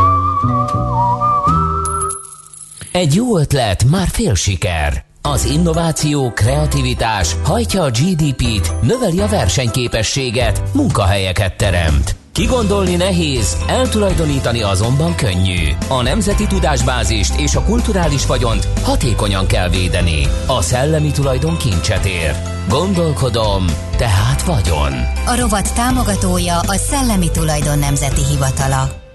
[2.92, 5.04] Egy jó ötlet, már fél siker.
[5.22, 12.16] Az innováció, kreativitás hajtja a GDP-t, növeli a versenyképességet, munkahelyeket teremt.
[12.38, 15.68] Kigondolni nehéz, eltulajdonítani azonban könnyű.
[15.88, 20.26] A nemzeti tudásbázist és a kulturális vagyont hatékonyan kell védeni.
[20.46, 22.34] A szellemi tulajdon kincset ér.
[22.68, 23.64] Gondolkodom,
[23.96, 24.92] tehát vagyon.
[25.26, 29.07] A rovat támogatója a Szellemi Tulajdon Nemzeti Hivatala.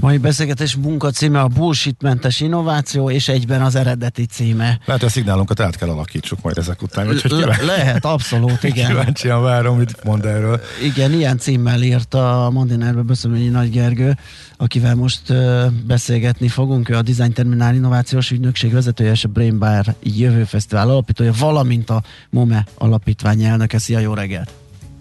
[0.00, 4.80] Mai beszélgetés munka címe a bullshitmentes innováció, és egyben az eredeti címe.
[4.84, 7.08] Lehet, a szignálunkat át kell alakítsuk majd ezek után.
[7.08, 8.88] Úgyhogy Le- lehet, abszolút, igen.
[8.88, 10.60] Kíváncsian várom, mit mond erről.
[10.82, 14.16] Igen, ilyen címmel írt a Mandinerbe Böszöményi Nagy Gergő,
[14.56, 16.88] akivel most uh, beszélgetni fogunk.
[16.88, 21.90] Ő a Design Terminál Innovációs Ügynökség vezetője és a Brain Bar Jövő Fesztivál alapítója, valamint
[21.90, 23.78] a MOME alapítvány elnöke.
[23.78, 24.50] Szia, jó reggelt!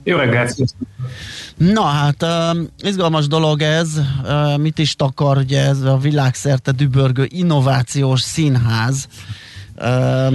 [0.06, 0.56] Jó reggelt!
[1.58, 3.89] Na hát, uh, izgalmas dolog ez,
[4.24, 9.44] uh, mit is takar ez a világszerte dübörgő innovációs színház, um,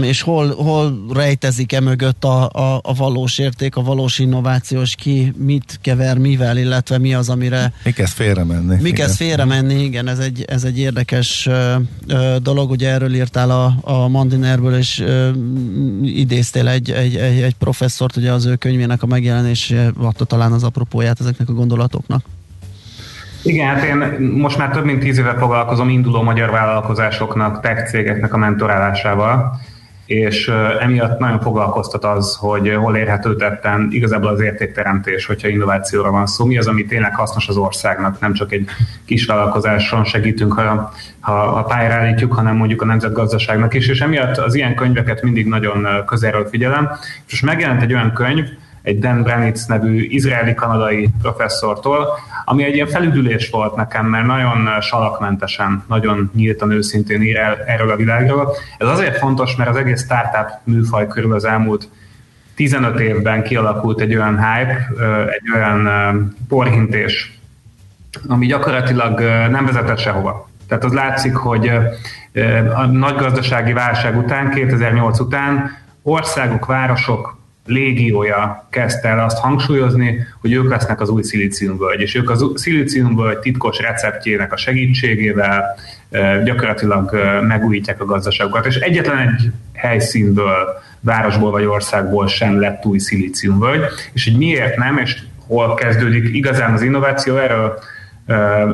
[0.03, 5.33] és hol, hol rejtezik e mögött a, a, a valós érték, a valós innovációs ki,
[5.37, 7.73] mit kever mivel, illetve mi az, amire...
[7.85, 8.77] Mi kezd félre menni.
[8.81, 11.49] Mi kezd félre menni, igen, ez egy, ez egy érdekes
[12.43, 15.05] dolog, ugye erről írtál a, a Mandinerből, és
[16.03, 20.63] idéztél egy, egy, egy, egy professzort, ugye az ő könyvének a megjelenés adta talán az
[20.63, 22.25] apropóját ezeknek a gondolatoknak.
[23.43, 28.35] Igen, hát én most már több mint tíz éve foglalkozom induló magyar vállalkozásoknak, tech cégeknek
[28.35, 29.61] a mentorálásával,
[30.07, 36.27] és emiatt nagyon foglalkoztat az, hogy hol érhető tetten igazából az értékteremtés, hogyha innovációra van
[36.27, 38.69] szó, mi az, ami tényleg hasznos az országnak, nem csak egy
[39.05, 44.37] kis vállalkozáson segítünk, ha, ha, ha pályára állítjuk, hanem mondjuk a nemzetgazdaságnak is, és emiatt
[44.37, 46.91] az ilyen könyveket mindig nagyon közelről figyelem,
[47.29, 48.47] és megjelent egy olyan könyv,
[48.83, 52.09] egy Dan Branitz nevű izraeli-kanadai professzortól,
[52.45, 57.91] ami egy ilyen felüdülés volt nekem, mert nagyon salakmentesen, nagyon nyíltan őszintén ír el erről
[57.91, 58.55] a világról.
[58.79, 61.89] Ez azért fontos, mert az egész startup műfaj körül az elmúlt
[62.55, 64.89] 15 évben kialakult egy olyan hype,
[65.27, 65.89] egy olyan
[66.49, 67.39] porhintés,
[68.29, 70.49] ami gyakorlatilag nem vezetett sehova.
[70.69, 71.69] Tehát az látszik, hogy
[72.75, 75.71] a nagy gazdasági válság után, 2008 után
[76.03, 82.31] országok, városok légiója kezdte el azt hangsúlyozni, hogy ők lesznek az új szilíciumvölgy, és ők
[82.31, 85.65] az szilíciumvölgy titkos receptjének a segítségével
[86.45, 93.81] gyakorlatilag megújítják a gazdaságokat, és egyetlen egy helyszínből, városból vagy országból sem lett új szilíciumvölgy,
[94.13, 97.79] és hogy miért nem, és hol kezdődik igazán az innováció, erről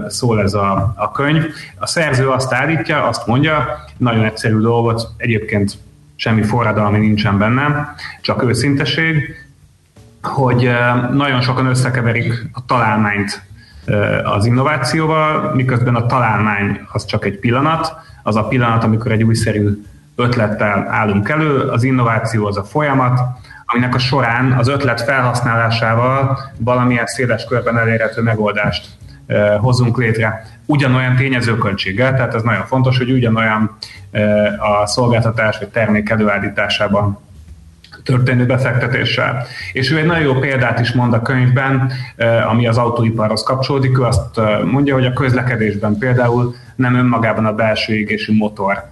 [0.06, 1.44] szól ez a, a könyv.
[1.78, 5.78] A szerző azt állítja, azt mondja, nagyon egyszerű dolgot, egyébként
[6.16, 9.34] semmi forradalmi nincsen benne, csak őszinteség,
[10.22, 10.70] hogy
[11.12, 13.42] nagyon sokan összekeverik a találmányt
[14.24, 19.82] az innovációval, miközben a találmány az csak egy pillanat, az a pillanat, amikor egy újszerű
[20.16, 23.20] ötlettel állunk elő, az innováció az a folyamat,
[23.66, 28.86] aminek a során az ötlet felhasználásával valamilyen széles körben elérhető megoldást
[29.60, 33.76] hozunk létre ugyanolyan tényezőköltséggel, tehát ez nagyon fontos, hogy ugyanolyan
[34.58, 37.24] a szolgáltatás vagy termék előállításában
[38.04, 39.46] történő befektetéssel.
[39.72, 41.92] És ő egy nagyon jó példát is mond a könyvben,
[42.48, 43.98] ami az autóiparhoz kapcsolódik.
[43.98, 48.84] Ő azt mondja, hogy a közlekedésben például nem önmagában a belső égésű motor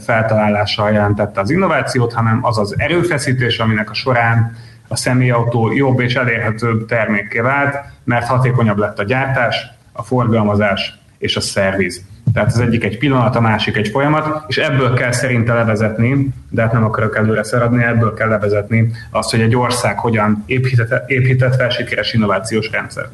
[0.00, 4.56] feltalálással jelentette az innovációt, hanem az az erőfeszítés, aminek a során
[4.88, 9.66] a személyautó jobb és elérhetőbb termékké vált, mert hatékonyabb lett a gyártás,
[9.98, 12.02] a forgalmazás és a szerviz.
[12.32, 16.62] Tehát az egyik egy pillanat, a másik egy folyamat, és ebből kell szerinte levezetni, de
[16.62, 21.54] hát nem akarok előre szaradni, ebből kell levezetni azt, hogy egy ország hogyan épített, épített
[21.54, 23.08] fel sikeres innovációs rendszer.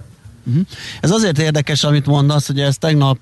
[0.47, 0.65] Uh-huh.
[1.01, 3.19] Ez azért érdekes, amit mondasz, hogy ez tegnap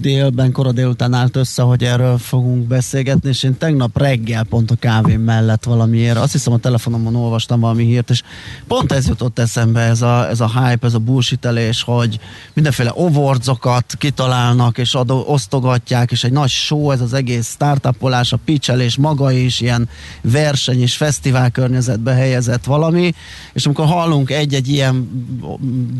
[0.00, 4.74] délben, kora délután állt össze, hogy erről fogunk beszélgetni, és én tegnap reggel pont a
[4.74, 8.22] kávém mellett valamiért, azt hiszem a telefonomon olvastam valami hírt, és
[8.66, 12.18] pont ez jutott eszembe, ez a, ez a hype, ez a bullshitelés, hogy
[12.52, 18.38] mindenféle awardsokat kitalálnak, és adó, osztogatják, és egy nagy show, ez az egész startupolás, a
[18.44, 19.88] pitchelés maga is ilyen
[20.20, 23.14] verseny és fesztivál környezetbe helyezett valami,
[23.52, 25.26] és amikor hallunk egy-egy ilyen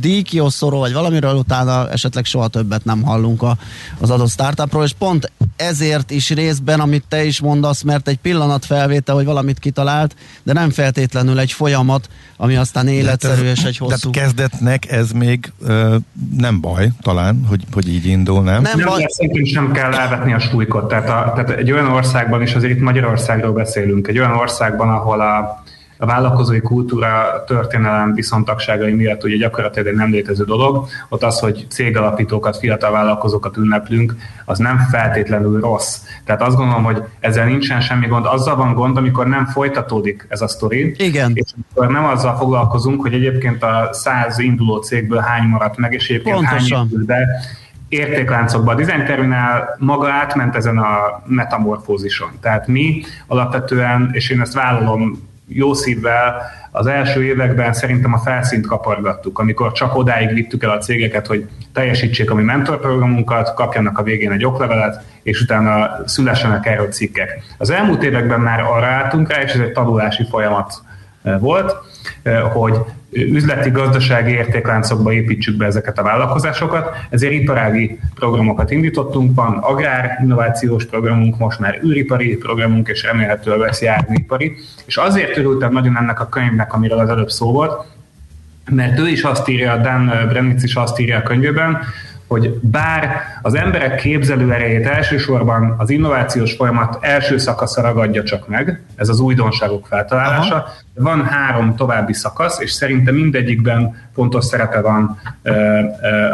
[0.00, 3.55] díjkioszoró, vagy valamiről utána esetleg soha többet nem hallunk a
[4.00, 8.64] az adott startupról, és pont ezért is részben, amit te is mondasz, mert egy pillanat
[8.64, 14.10] felvétel, hogy valamit kitalált, de nem feltétlenül egy folyamat, ami aztán életszerű és egy hosszú.
[14.10, 15.94] Tehát kezdetnek ez még uh,
[16.36, 18.62] nem baj, talán, hogy, hogy így indul, nem?
[18.62, 19.04] Nem, nem baj.
[19.08, 20.88] Szerintem sem kell elvetni a súlykot.
[20.88, 25.20] Tehát, a, tehát egy olyan országban, és azért itt Magyarországról beszélünk, egy olyan országban, ahol
[25.20, 25.64] a
[25.98, 30.86] a vállalkozói kultúra történelem viszontagságai miatt ugye gyakorlatilag egy nem létező dolog.
[31.08, 35.98] Ott az, hogy cégalapítókat, fiatal vállalkozókat ünneplünk, az nem feltétlenül rossz.
[36.24, 38.26] Tehát azt gondolom, hogy ezzel nincsen semmi gond.
[38.26, 40.94] Azzal van gond, amikor nem folytatódik ez a sztori.
[40.98, 41.30] Igen.
[41.34, 46.08] És amikor nem azzal foglalkozunk, hogy egyébként a száz induló cégből hány maradt meg, és
[46.08, 46.76] egyébként Pontosan.
[46.76, 47.26] hány indul, de
[47.88, 48.72] értékláncokba.
[48.72, 52.28] A Design Terminál maga átment ezen a metamorfózison.
[52.40, 58.66] Tehát mi alapvetően, és én ezt vállalom jó szívvel az első években szerintem a felszínt
[58.66, 64.02] kapargattuk, amikor csak odáig vittük el a cégeket, hogy teljesítsék a mi mentorprogramunkat, kapjanak a
[64.02, 67.42] végén egy oklevelet, és utána szülessenek erről cikkek.
[67.58, 70.72] Az elmúlt években már arra álltunk rá, és ez egy tanulási folyamat
[71.22, 71.74] eh, volt,
[72.22, 72.78] eh, hogy
[73.16, 80.84] üzleti gazdasági értékláncokba építsük be ezeket a vállalkozásokat, ezért iparági programokat indítottunk, van agrár innovációs
[80.84, 84.56] programunk, most már űripari programunk, és remélhetőleg lesz járműipari.
[84.84, 87.84] És azért örültem nagyon ennek a könyvnek, amiről az előbb szó volt,
[88.70, 91.78] mert ő is azt írja, Dan Brennitz is azt írja a könyvében,
[92.26, 98.82] hogy bár az emberek képzelő erejét elsősorban az innovációs folyamat első szakasza ragadja csak meg,
[98.96, 100.72] ez az újdonságok feltalálása, Aha.
[100.94, 105.20] van három további szakasz, és szerintem mindegyikben fontos szerepe van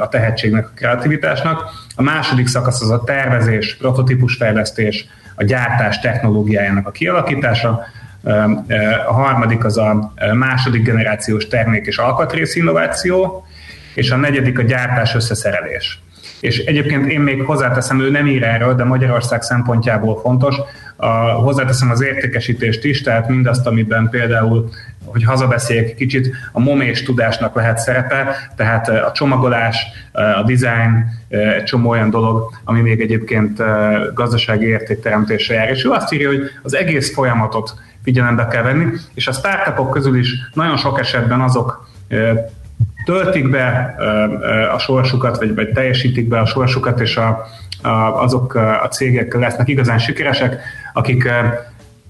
[0.00, 1.70] a tehetségnek, a kreativitásnak.
[1.96, 7.80] A második szakasz az a tervezés, prototípusfejlesztés, a gyártás technológiájának a kialakítása,
[9.06, 13.46] a harmadik az a második generációs termék és alkatrész innováció,
[13.94, 16.02] és a negyedik a gyártás összeszerelés.
[16.40, 20.56] És egyébként én még hozzáteszem, ő nem ír erről, de Magyarország szempontjából fontos,
[20.96, 24.68] a, hozzáteszem az értékesítést is, tehát mindazt, amiben például,
[25.04, 31.90] hogy hazabeszéljek kicsit, a momés tudásnak lehet szerepe, tehát a csomagolás, a design, egy csomó
[31.90, 33.62] olyan dolog, ami még egyébként
[34.14, 35.70] gazdasági értékteremtésre jár.
[35.70, 40.18] És ő azt írja, hogy az egész folyamatot figyelembe kell venni, és a startupok közül
[40.18, 41.88] is nagyon sok esetben azok
[43.04, 43.94] töltik be
[44.74, 47.46] a sorsukat, vagy, vagy teljesítik be a sorsukat, és a,
[47.82, 47.88] a,
[48.22, 50.60] azok a cégek lesznek igazán sikeresek,
[50.92, 51.28] akik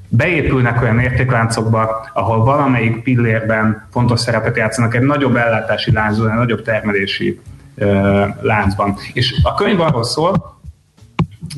[0.09, 6.63] beépülnek olyan értékláncokba, ahol valamelyik pillérben fontos szerepet játszanak egy nagyobb ellátási láncban, egy nagyobb
[6.63, 7.41] termelési
[8.41, 8.97] láncban.
[9.13, 10.61] És a könyv arról szól,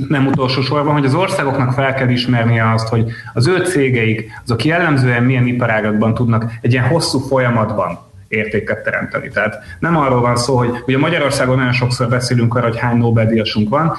[0.08, 4.64] nem utolsó sorban, hogy az országoknak fel kell ismernie azt, hogy az ő cégeik, azok
[4.64, 9.28] jellemzően milyen iparágakban tudnak egy ilyen hosszú folyamatban értéket teremteni.
[9.28, 13.68] Tehát nem arról van szó, hogy ugye Magyarországon nagyon sokszor beszélünk arra, hogy hány Nobel-díjasunk
[13.68, 13.96] van,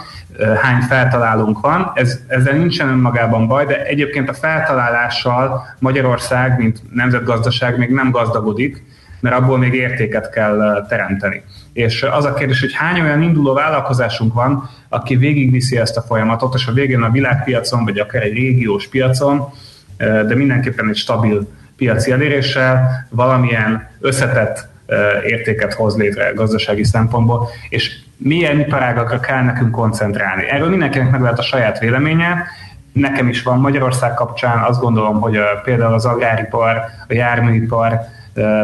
[0.61, 7.77] hány feltalálónk van, ez, ezzel nincsen önmagában baj, de egyébként a feltalálással Magyarország, mint nemzetgazdaság
[7.77, 8.83] még nem gazdagodik,
[9.19, 11.43] mert abból még értéket kell teremteni.
[11.73, 16.53] És az a kérdés, hogy hány olyan induló vállalkozásunk van, aki végigviszi ezt a folyamatot,
[16.53, 19.49] és a végén a világpiacon, vagy akár egy régiós piacon,
[19.97, 24.67] de mindenképpen egy stabil piaci eléréssel valamilyen összetett
[25.23, 30.49] értéket hoz létre gazdasági szempontból, és milyen iparágakra kell nekünk koncentrálni.
[30.49, 32.43] Erről mindenkinek meg lehet a saját véleménye,
[32.93, 37.99] nekem is van Magyarország kapcsán, azt gondolom, hogy például az agráripar, a járműipar,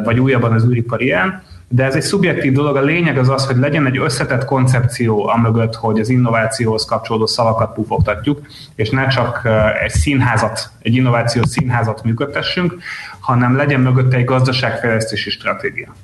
[0.04, 3.58] vagy újabban az űripar ilyen, de ez egy szubjektív dolog, a lényeg az az, hogy
[3.58, 8.42] legyen egy összetett koncepció amögött, hogy az innovációhoz kapcsolódó szavakat pufogtatjuk,
[8.76, 9.48] és ne csak
[9.84, 12.74] egy színházat, egy innovációs színházat működtessünk,
[13.22, 15.96] hanem legyen mögötte egy gazdaságfejlesztési stratégia.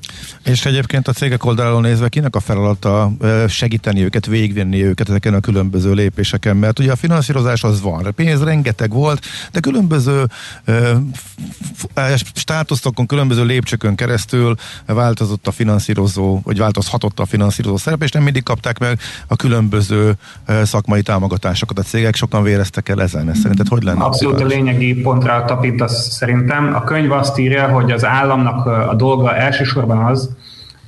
[0.43, 3.11] És egyébként a cégek oldalról nézve kinek a feladata
[3.47, 8.43] segíteni őket, végigvenni őket ezeken a különböző lépéseken, mert ugye a finanszírozás az van, pénz
[8.43, 10.25] rengeteg volt, de különböző
[12.33, 18.43] státusztokon, különböző lépcsőkön keresztül változott a finanszírozó, vagy változhatott a finanszírozó szerep, és nem mindig
[18.43, 20.17] kapták meg a különböző
[20.63, 21.79] szakmai támogatásokat.
[21.79, 23.29] A cégek sokan véreztek el ezen.
[23.29, 24.03] Ez szerinted hogy lenne?
[24.03, 26.75] Abszolút a lényegi pontra tapintasz szerintem.
[26.75, 30.35] A könyv azt írja, hogy az államnak a dolga elsősorban az,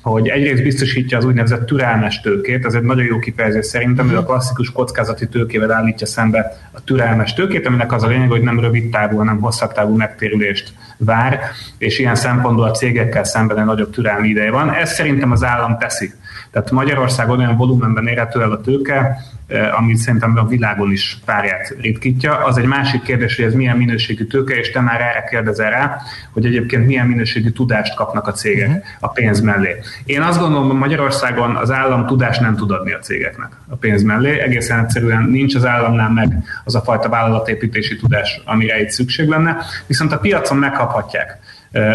[0.01, 4.23] hogy egyrészt biztosítja az úgynevezett türelmes tőkét, ez egy nagyon jó kifejezés szerintem, ő a
[4.23, 8.89] klasszikus kockázati tőkével állítja szembe a türelmes tőkét, aminek az a lényeg, hogy nem rövid
[8.89, 11.39] távú, hanem hosszabb távú megtérülést vár,
[11.77, 14.73] és ilyen szempontból a cégekkel szemben egy nagyobb türelmi ideje van.
[14.73, 16.11] Ez szerintem az állam teszi.
[16.51, 19.17] Tehát Magyarországon olyan volumenben érhető el a tőke,
[19.49, 22.45] Eh, amit szerintem a világon is párját ritkítja.
[22.45, 25.97] Az egy másik kérdés, hogy ez milyen minőségű tőke, és te már erre kérdezel rá,
[26.33, 28.83] hogy egyébként milyen minőségű tudást kapnak a cégek uh-huh.
[28.99, 29.75] a pénz mellé.
[30.05, 34.03] Én azt gondolom, hogy Magyarországon az állam tudást nem tud adni a cégeknek a pénz
[34.03, 34.39] mellé.
[34.39, 39.57] Egészen egyszerűen nincs az államnál meg az a fajta vállalatépítési tudás, amire itt szükség lenne,
[39.87, 41.38] viszont a piacon megkaphatják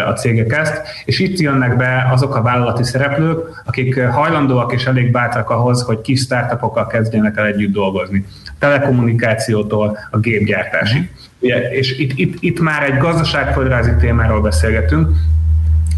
[0.07, 5.11] a cégek ezt, és itt jönnek be azok a vállalati szereplők, akik hajlandóak és elég
[5.11, 8.25] bátrak ahhoz, hogy kis startupokkal kezdjenek el együtt dolgozni.
[8.59, 11.11] Telekommunikációtól a gépgyártásig.
[11.39, 15.09] Ugye, és itt, itt, itt már egy gazdaságföldrajzi témáról beszélgetünk,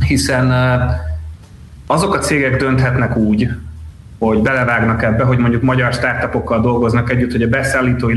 [0.07, 0.51] hiszen
[1.87, 3.49] azok a cégek dönthetnek úgy,
[4.19, 8.13] hogy belevágnak ebbe, hogy mondjuk magyar startupokkal dolgoznak együtt, hogy a beszállítói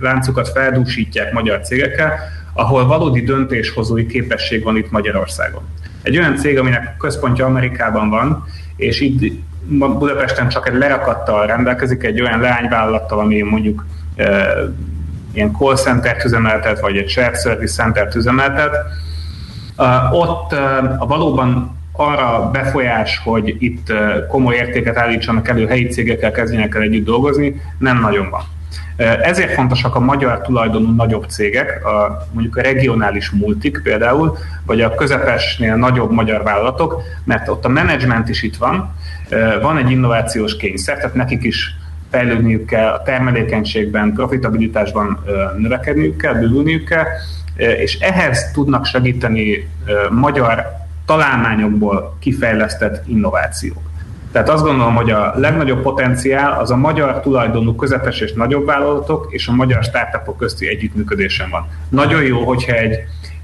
[0.00, 2.18] láncokat feldúsítják magyar cégekkel,
[2.56, 5.62] ahol valódi döntéshozói képesség van itt Magyarországon.
[6.02, 8.44] Egy olyan cég, aminek központja Amerikában van,
[8.76, 9.32] és itt
[9.68, 13.86] Budapesten csak egy lerakattal rendelkezik, egy olyan leányvállalattal, ami mondjuk
[14.16, 14.54] e,
[15.32, 18.74] ilyen call center üzemeltet, vagy egy shared service center üzemeltet,
[20.12, 20.52] ott
[20.98, 23.92] a valóban arra befolyás, hogy itt
[24.28, 28.42] komoly értéket állítsanak elő, helyi cégekkel kezdjenek el együtt dolgozni, nem nagyon van.
[29.22, 34.94] Ezért fontosak a magyar tulajdonú nagyobb cégek, a, mondjuk a regionális multik például, vagy a
[34.94, 38.94] közepesnél nagyobb magyar vállalatok, mert ott a menedzsment is itt van,
[39.62, 41.74] van egy innovációs kényszer, tehát nekik is
[42.10, 45.24] fejlődniük kell, a termelékenységben, profitabilitásban
[45.58, 47.04] növekedniük kell, bővülniük kell,
[47.56, 49.68] és ehhez tudnak segíteni
[50.10, 50.66] magyar
[51.06, 53.94] találmányokból kifejlesztett innovációk.
[54.36, 59.26] Tehát azt gondolom, hogy a legnagyobb potenciál az a magyar tulajdonú közepes és nagyobb vállalatok
[59.30, 61.68] és a magyar startupok közti együttműködésen van.
[61.88, 62.98] Nagyon jó, hogyha egy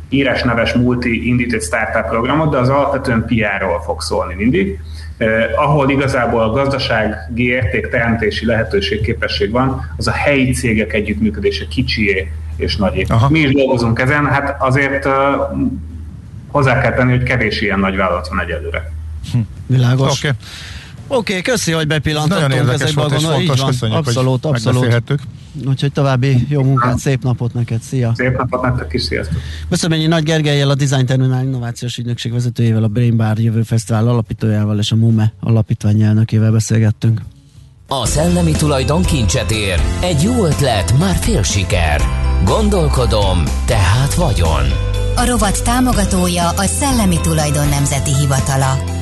[0.08, 4.78] írás neves multi indít egy startup programot, de az alapvetően PR-ról fog szólni mindig,
[5.16, 11.66] eh, ahol igazából a gazdasági érték teremtési lehetőség, képesség van, az a helyi cégek együttműködése
[11.68, 13.04] kicsié és nagyé.
[13.08, 13.28] Aha.
[13.28, 15.12] Mi is dolgozunk ezen, hát azért uh,
[16.48, 18.92] hozzá kell tenni, hogy kevés ilyen nagy vállalat van egyelőre.
[19.32, 19.38] Hm.
[19.66, 20.18] Világos.
[20.18, 20.36] Okay.
[21.06, 25.02] Oké, okay, köszi, hogy bepillantottunk Nagyon érdekes volt, és fontos, van, köszönjük, abszolút, hogy abszolút.
[25.66, 28.12] Úgyhogy további jó munkát, szép napot neked, szia!
[28.16, 29.36] Szép napot nektek is, sziasztok!
[29.68, 34.78] Beszélményi Nagy Gergelyel, a Design Terminál Innovációs Ügynökség vezetőjével, a Brain Bar Jövő Fesztivál alapítójával
[34.78, 37.20] és a MUME alapítvány elnökével beszélgettünk.
[37.88, 39.80] A szellemi tulajdon kincset ér.
[40.00, 42.00] Egy jó ötlet, már fél siker.
[42.44, 44.64] Gondolkodom, tehát vagyon.
[45.16, 49.01] A rovat támogatója a Szellemi Tulajdon Nemzeti Hivatala.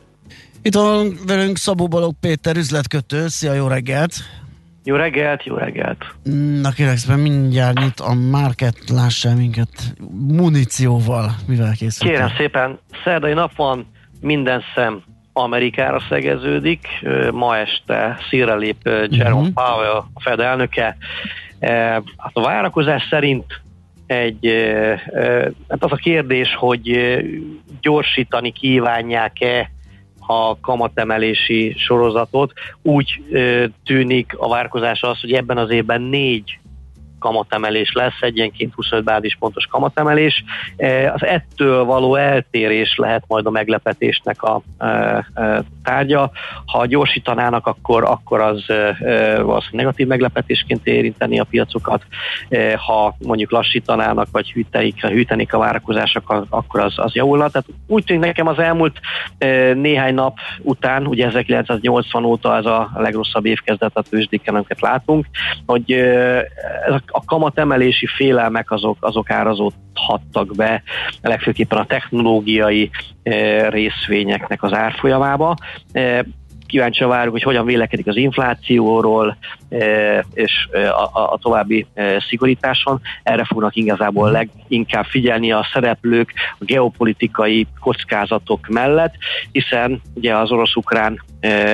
[0.63, 3.27] Itt van velünk Szabó Balog Péter, üzletkötő.
[3.27, 4.13] Szia, jó reggelt!
[4.83, 6.15] Jó reggelt, jó reggelt!
[6.61, 9.69] Na szépen mindjárt nyit a market, lássál minket
[10.27, 12.15] munícióval, mivel készültek.
[12.15, 13.85] Kérem szépen, szerdai nap van,
[14.19, 15.03] minden szem
[15.33, 16.87] Amerikára szegeződik.
[17.31, 18.77] Ma este szírre lép
[19.09, 19.53] Jerome uh-huh.
[19.53, 20.97] Powell, a Fed elnöke.
[22.17, 23.61] Hát a várakozás szerint
[24.07, 24.47] egy,
[25.69, 26.99] hát az a kérdés, hogy
[27.81, 29.71] gyorsítani kívánják-e
[30.31, 32.53] a kamatemelési sorozatot.
[32.81, 33.21] Úgy
[33.85, 36.59] tűnik a várkozás az, hogy ebben az évben négy
[37.21, 40.43] kamatemelés lesz, egyenként 25 bázispontos kamatemelés.
[40.77, 44.87] E, az ettől való eltérés lehet majd a meglepetésnek a e,
[45.33, 46.31] e, tárgya.
[46.65, 48.65] Ha gyorsítanának, akkor, akkor az
[49.35, 52.03] valószínűleg negatív meglepetésként érinteni a piacokat.
[52.75, 57.49] Ha mondjuk lassítanának, vagy hűtenik, hűtenik a várakozások, akkor az, az javulna.
[57.49, 58.99] Tehát úgy tűnik nekem az elmúlt
[59.73, 65.25] néhány nap után, ugye 1980 óta ez a legrosszabb évkezdet a tőzsdéken, amiket látunk,
[65.65, 65.91] hogy
[66.85, 70.83] ez a a kamatemelési félelmek azok, azok árazódhattak be,
[71.21, 72.89] legfőképpen a technológiai
[73.23, 75.55] e, részvényeknek az árfolyamába.
[75.91, 76.25] E,
[76.71, 79.37] kíváncsi várjuk, hogy hogyan vélekedik az inflációról
[80.33, 80.67] és
[81.13, 81.85] a, a további
[82.27, 83.01] szigorításon.
[83.23, 89.13] Erre fognak igazából leginkább figyelni a szereplők a geopolitikai kockázatok mellett,
[89.51, 91.21] hiszen ugye az orosz-ukrán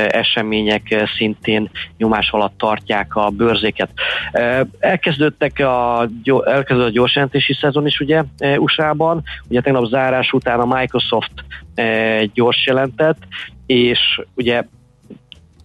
[0.07, 3.89] események szintén nyomás alatt tartják a bőrzéket.
[4.79, 6.07] Elkezdődtek a,
[6.45, 8.23] elkezdődött a gyorsjelentési szezon is ugye
[8.57, 11.31] USA-ban, ugye tegnap zárás után a Microsoft
[12.33, 13.17] gyors jelentett,
[13.65, 14.63] és ugye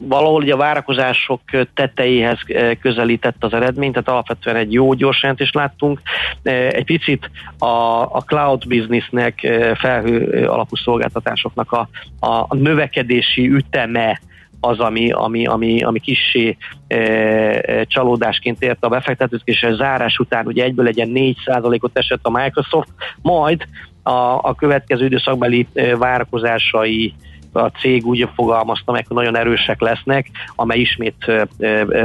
[0.08, 1.40] valahol ugye a várakozások
[1.74, 2.38] tetejéhez
[2.80, 6.00] közelített az eredmény, tehát alapvetően egy jó gyors jelentést láttunk.
[6.42, 9.40] Egy picit a, a cloud businessnek,
[9.74, 11.88] felhő alapú szolgáltatásoknak a,
[12.20, 14.20] a növekedési üteme
[14.60, 16.56] az, ami, ami, ami, ami kissé
[16.88, 22.30] e, csalódásként érte a befektetőt, és a zárás után ugye egyből legyen 4%-ot esett a
[22.30, 22.88] Microsoft,
[23.22, 23.66] majd
[24.02, 25.66] a, a következő időszakbeli
[25.98, 27.14] várakozásai
[27.52, 31.32] a cég úgy fogalmazta meg, hogy nagyon erősek lesznek, amely ismét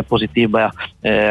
[0.07, 0.73] pozitívba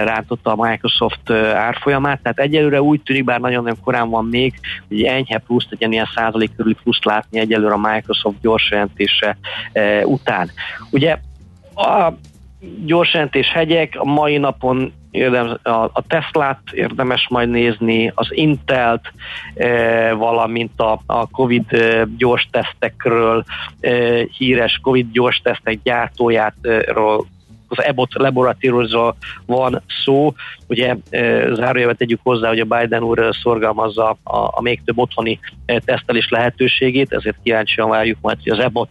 [0.05, 2.23] rántotta a Microsoft árfolyamát.
[2.23, 4.55] Tehát egyelőre úgy tűnik, bár nagyon-nagyon korán van még,
[4.89, 9.39] hogy enyhe plusz, egy ilyen százalék körül plusz látni egyelőre a Microsoft gyors jelentése
[10.05, 10.51] után.
[10.91, 11.19] Ugye
[11.75, 12.13] a
[12.85, 19.13] gyors jelentés hegyek a mai napon érdemes, a, Teslát érdemes majd nézni, az Intelt,
[19.55, 23.45] e, valamint a, a Covid e, gyors tesztekről,
[23.81, 23.91] e,
[24.37, 27.27] híres Covid gyors tesztek gyártójáról
[27.69, 30.35] az EBOT laboratóriumról van szó.
[30.67, 35.39] Ugye e, zárójelvet tegyük hozzá, hogy a Biden úr szorgalmazza a, a még több otthoni
[35.67, 38.91] e, tesztelés lehetőségét, ezért kíváncsian várjuk majd, hogy az EBOT,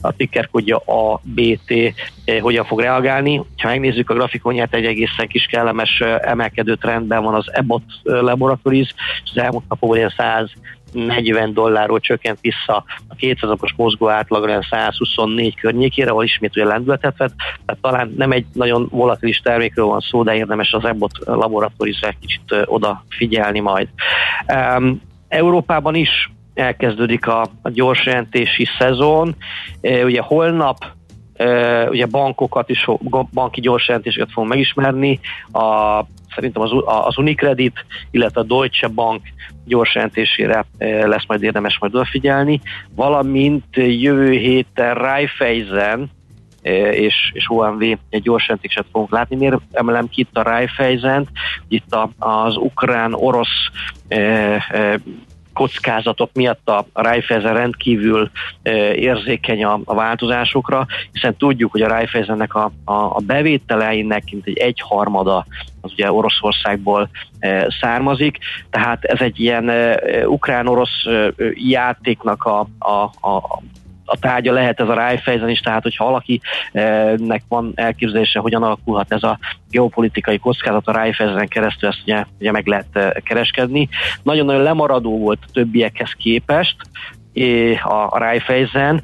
[0.00, 1.94] a tickerkodja a BT
[2.24, 3.36] e, hogyan fog reagálni.
[3.56, 8.94] Ha megnézzük a grafikonját, egy egészen kis kellemes emelkedő trendben van az EBOT Laboratories,
[9.24, 10.50] és az elmúlt napokban ilyen 100
[10.92, 17.16] 40 dollárról csökkent vissza a 200 napos mozgó átlagra 124 környékére, ahol ismét ugye lendületet
[17.16, 17.34] vett,
[17.66, 22.18] tehát talán nem egy nagyon volatilis termékről van szó, de érdemes az EBOT laboratóriumra egy
[22.20, 23.88] kicsit odafigyelni majd.
[24.78, 29.34] Um, Európában is elkezdődik a, a gyorsjelentési szezon.
[29.80, 30.84] E, ugye holnap
[31.34, 32.86] e, ugye bankokat is,
[33.32, 35.20] banki gyorsjelentéseket fogunk megismerni.
[35.52, 36.00] A
[36.34, 39.22] szerintem az, az Unicredit, illetve a Deutsche Bank
[39.64, 42.60] gyors jelentésére eh, lesz majd érdemes majd odafigyelni,
[42.94, 46.10] valamint jövő héten Raiffeisen
[46.62, 49.36] eh, és, és OMV egy gyors jelentéset fogunk látni.
[49.36, 51.28] Miért emelem ki itt a Raiffeisen?
[51.68, 53.70] Itt a, az ukrán-orosz
[54.08, 54.62] eh,
[55.52, 58.30] kockázatok miatt a Raiffeisen rendkívül
[58.94, 64.56] érzékeny a, a változásokra, hiszen tudjuk, hogy a Raiffeisennek a, a, a bevételeinek mint egy
[64.56, 65.46] egyharmada
[65.80, 67.08] az ugye Oroszországból
[67.80, 68.38] származik,
[68.70, 69.70] tehát ez egy ilyen
[70.26, 71.04] ukrán-orosz
[71.54, 73.62] játéknak a, a, a
[74.12, 79.22] a tárgya lehet ez a Raiffeisen is, tehát hogyha valakinek van elképzelése, hogyan alakulhat ez
[79.22, 79.38] a
[79.70, 83.88] geopolitikai kockázat a Raiffeisen keresztül, ezt ugye, ugye meg lehet kereskedni.
[84.22, 86.76] Nagyon-nagyon lemaradó volt a többiekhez képest,
[87.82, 89.02] a, a Raiffeisen,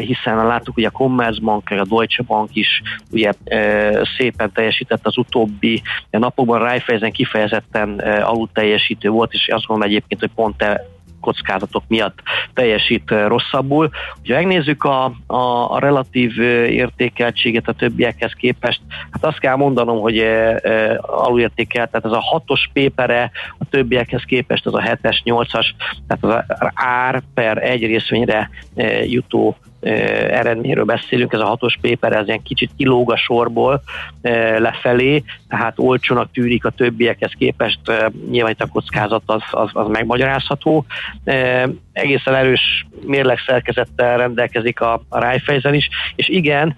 [0.00, 3.32] hiszen láttuk, hogy a Commerzbank, a Deutsche Bank is ugye
[4.16, 6.58] szépen teljesített az utóbbi napokban.
[6.58, 10.64] Raiffeisen kifejezetten alul teljesítő volt, és azt gondolom egyébként, hogy pont
[11.22, 12.18] kockázatok miatt
[12.54, 13.90] teljesít rosszabbul.
[14.28, 20.18] Ha megnézzük a, a, a relatív értékeltséget a többiekhez képest, hát azt kell mondanom, hogy
[20.18, 25.66] e, e, alulértékelt, tehát ez a hatos pépere a többiekhez képest, az a 7-es, 8-as,
[26.06, 32.26] tehát az ár per egy részvényre e, jutó eredményről beszélünk, ez a hatos paper, ez
[32.26, 33.82] ilyen kicsit kilóg a sorból
[34.58, 37.78] lefelé, tehát olcsónak tűnik a többiekhez képest,
[38.30, 40.84] nyilván itt a kockázat az, az, az megmagyarázható.
[41.92, 46.76] Egészen erős mérlegszerkezettel rendelkezik a, a Raiffeisen is, és igen,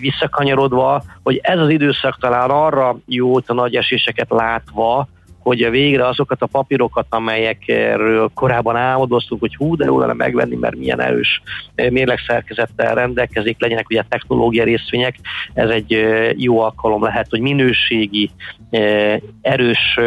[0.00, 5.08] visszakanyarodva, hogy ez az időszak talán arra jó, a nagy eséseket látva,
[5.50, 10.76] hogy végre azokat a papírokat, amelyekről korábban álmodoztunk, hogy hú, de jó lenne megvenni, mert
[10.76, 11.42] milyen erős
[11.74, 15.16] eh, mérlegszerkezettel rendelkezik, legyenek ugye technológia részvények,
[15.54, 18.30] ez egy eh, jó alkalom lehet, hogy minőségi,
[18.70, 19.98] eh, erős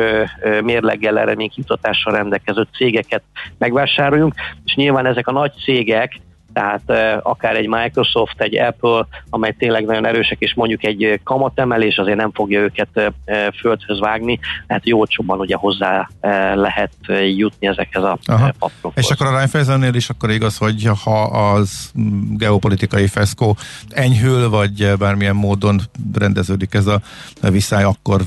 [0.64, 3.24] mérleggel eredménykimutatással rendelkező cégeket
[3.58, 4.34] megvásároljunk,
[4.66, 6.20] és nyilván ezek a nagy cégek,
[6.54, 12.18] tehát akár egy Microsoft, egy Apple, amely tényleg nagyon erősek, és mondjuk egy kamatemelés azért
[12.18, 13.14] nem fogja őket
[13.60, 16.10] földhöz vágni, tehát jócsóban ugye hozzá
[16.54, 16.94] lehet
[17.36, 18.94] jutni ezekhez a papírokhoz.
[18.96, 21.92] És akkor a Raiffeisennél is akkor igaz, hogy ha az
[22.30, 23.58] geopolitikai feszkó
[23.90, 25.80] enyhül, vagy bármilyen módon
[26.14, 27.02] rendeződik ez a
[27.42, 28.22] viszály, akkor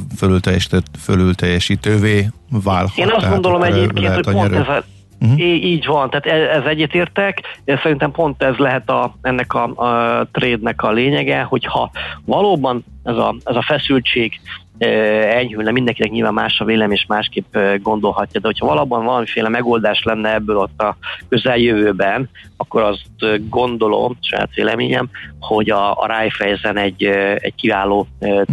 [0.98, 2.96] fölülteljesítővé válhat.
[2.96, 4.84] Én azt gondolom egyébként, hogy pont ez a
[5.20, 5.40] Uh-huh.
[5.40, 10.26] Í- így van, tehát ez, ez egyetértek, szerintem pont ez lehet a, ennek a, a
[10.32, 11.90] trade-nek a lényege, hogyha
[12.24, 14.40] valóban ez a, ez a feszültség
[14.78, 20.34] enyhülne, mindenkinek nyilván más a vélem és másképp gondolhatja, de hogyha valóban valamiféle megoldás lenne
[20.34, 20.96] ebből ott a
[21.28, 25.08] közeljövőben, akkor azt gondolom, saját véleményem,
[25.40, 27.04] hogy a, a Raiffeisen egy,
[27.34, 28.06] egy kiváló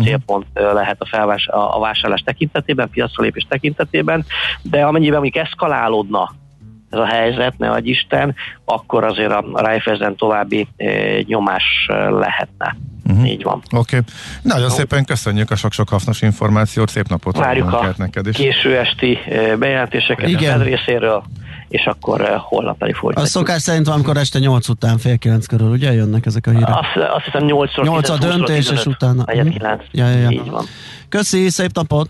[0.04, 4.26] célpont lehet a, felvás, a, a vásárlás tekintetében, piacra lépés tekintetében,
[4.62, 6.32] de amennyiben mondjuk eszkalálódna
[6.94, 8.36] ez a helyzet, ne adj Isten,
[8.66, 10.68] akkor azért a Raiffeisen további
[11.26, 11.64] nyomás
[12.10, 12.76] lehetne.
[13.10, 13.30] Uh-huh.
[13.30, 13.62] Így van.
[13.64, 13.78] Oké.
[13.78, 14.02] Okay.
[14.42, 14.74] Nagyon no.
[14.74, 18.36] szépen köszönjük a sok-sok hasznos információt, szép napot Várjuk a neked is.
[18.36, 19.18] késő esti
[19.60, 20.60] bejelentéseket Igen.
[20.60, 21.24] a részéről,
[21.68, 23.28] és akkor holnap pedig folytatjuk.
[23.28, 26.70] A szokás szerint valamikor este 8 után, fél 9 körül, ugye jönnek ezek a hírek?
[26.70, 29.24] Azt, azt hiszem 8 8 a döntés, és utána.
[29.24, 29.60] 9.
[29.60, 29.82] Mhm.
[29.92, 30.30] Ja, ja, ja.
[30.30, 30.66] Így van.
[31.10, 32.10] Köszi, szép napot!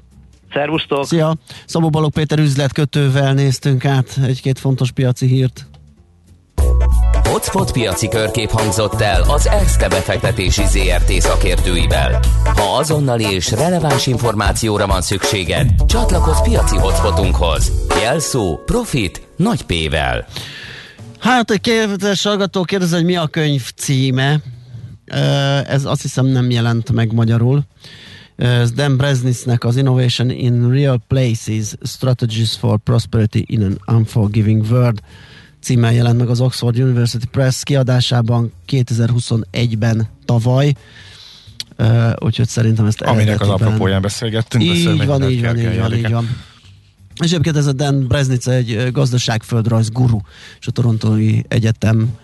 [0.53, 1.05] Szervusztok!
[1.05, 1.35] Szia!
[1.65, 5.67] Szabó Balog Péter üzletkötővel néztünk át egy-két fontos piaci hírt.
[7.23, 12.19] Hotspot piaci körkép hangzott el az ESZTE befektetési ZRT szakértőivel.
[12.43, 17.71] Ha azonnali és releváns információra van szükséged, csatlakozz piaci hotspotunkhoz.
[18.01, 20.25] Jelszó Profit nagy P-vel.
[21.19, 24.39] Hát egy kérdés hallgató kérdez, hogy mi a könyv címe.
[25.67, 27.63] Ez azt hiszem nem jelent meg magyarul.
[28.75, 34.99] Dan Bresnisnek az Innovation in Real Places Strategies for Prosperity in an Unforgiving World
[35.61, 40.73] címmel jelent meg az Oxford University Press kiadásában 2021-ben tavaly.
[41.77, 44.63] Uh, úgyhogy szerintem ezt Aminek az apropóján beszélgettünk.
[44.63, 46.29] Így van, így van, így van, így van, így van.
[47.23, 50.19] És egyébként ez a Dan Breznica egy gazdaságföldrajz guru,
[50.59, 52.17] és a Torontói Egyetem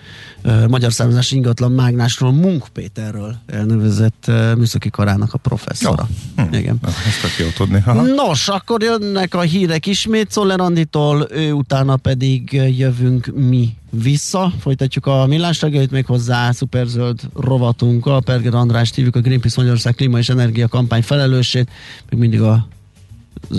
[0.67, 6.07] magyar származás ingatlan mágnásról, Munk Péterről elnevezett műszaki karának a professzora.
[6.37, 6.43] Jó.
[6.43, 6.53] Hm.
[6.53, 6.79] Igen.
[6.83, 7.83] Ezt tök jó tudni.
[7.85, 8.01] Aha.
[8.01, 14.53] Nos, akkor jönnek a hírek ismét Szoller Anditól, ő utána pedig jövünk mi vissza.
[14.59, 18.21] Folytatjuk a millás reggelyt még hozzá szuperzöld rovatunkkal.
[18.21, 21.69] Perger András hívjuk a Greenpeace Magyarország klíma és energia kampány felelősét,
[22.09, 22.67] még mindig a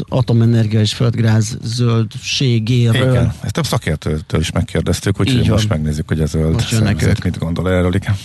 [0.09, 3.11] atomenergia és földgáz zöldségéről.
[3.11, 6.65] Igen, ezt több szakértőtől is megkérdeztük, úgyhogy most megnézzük, hogy a zöld
[7.25, 7.95] mit gondol erről.
[7.95, 8.17] Igen.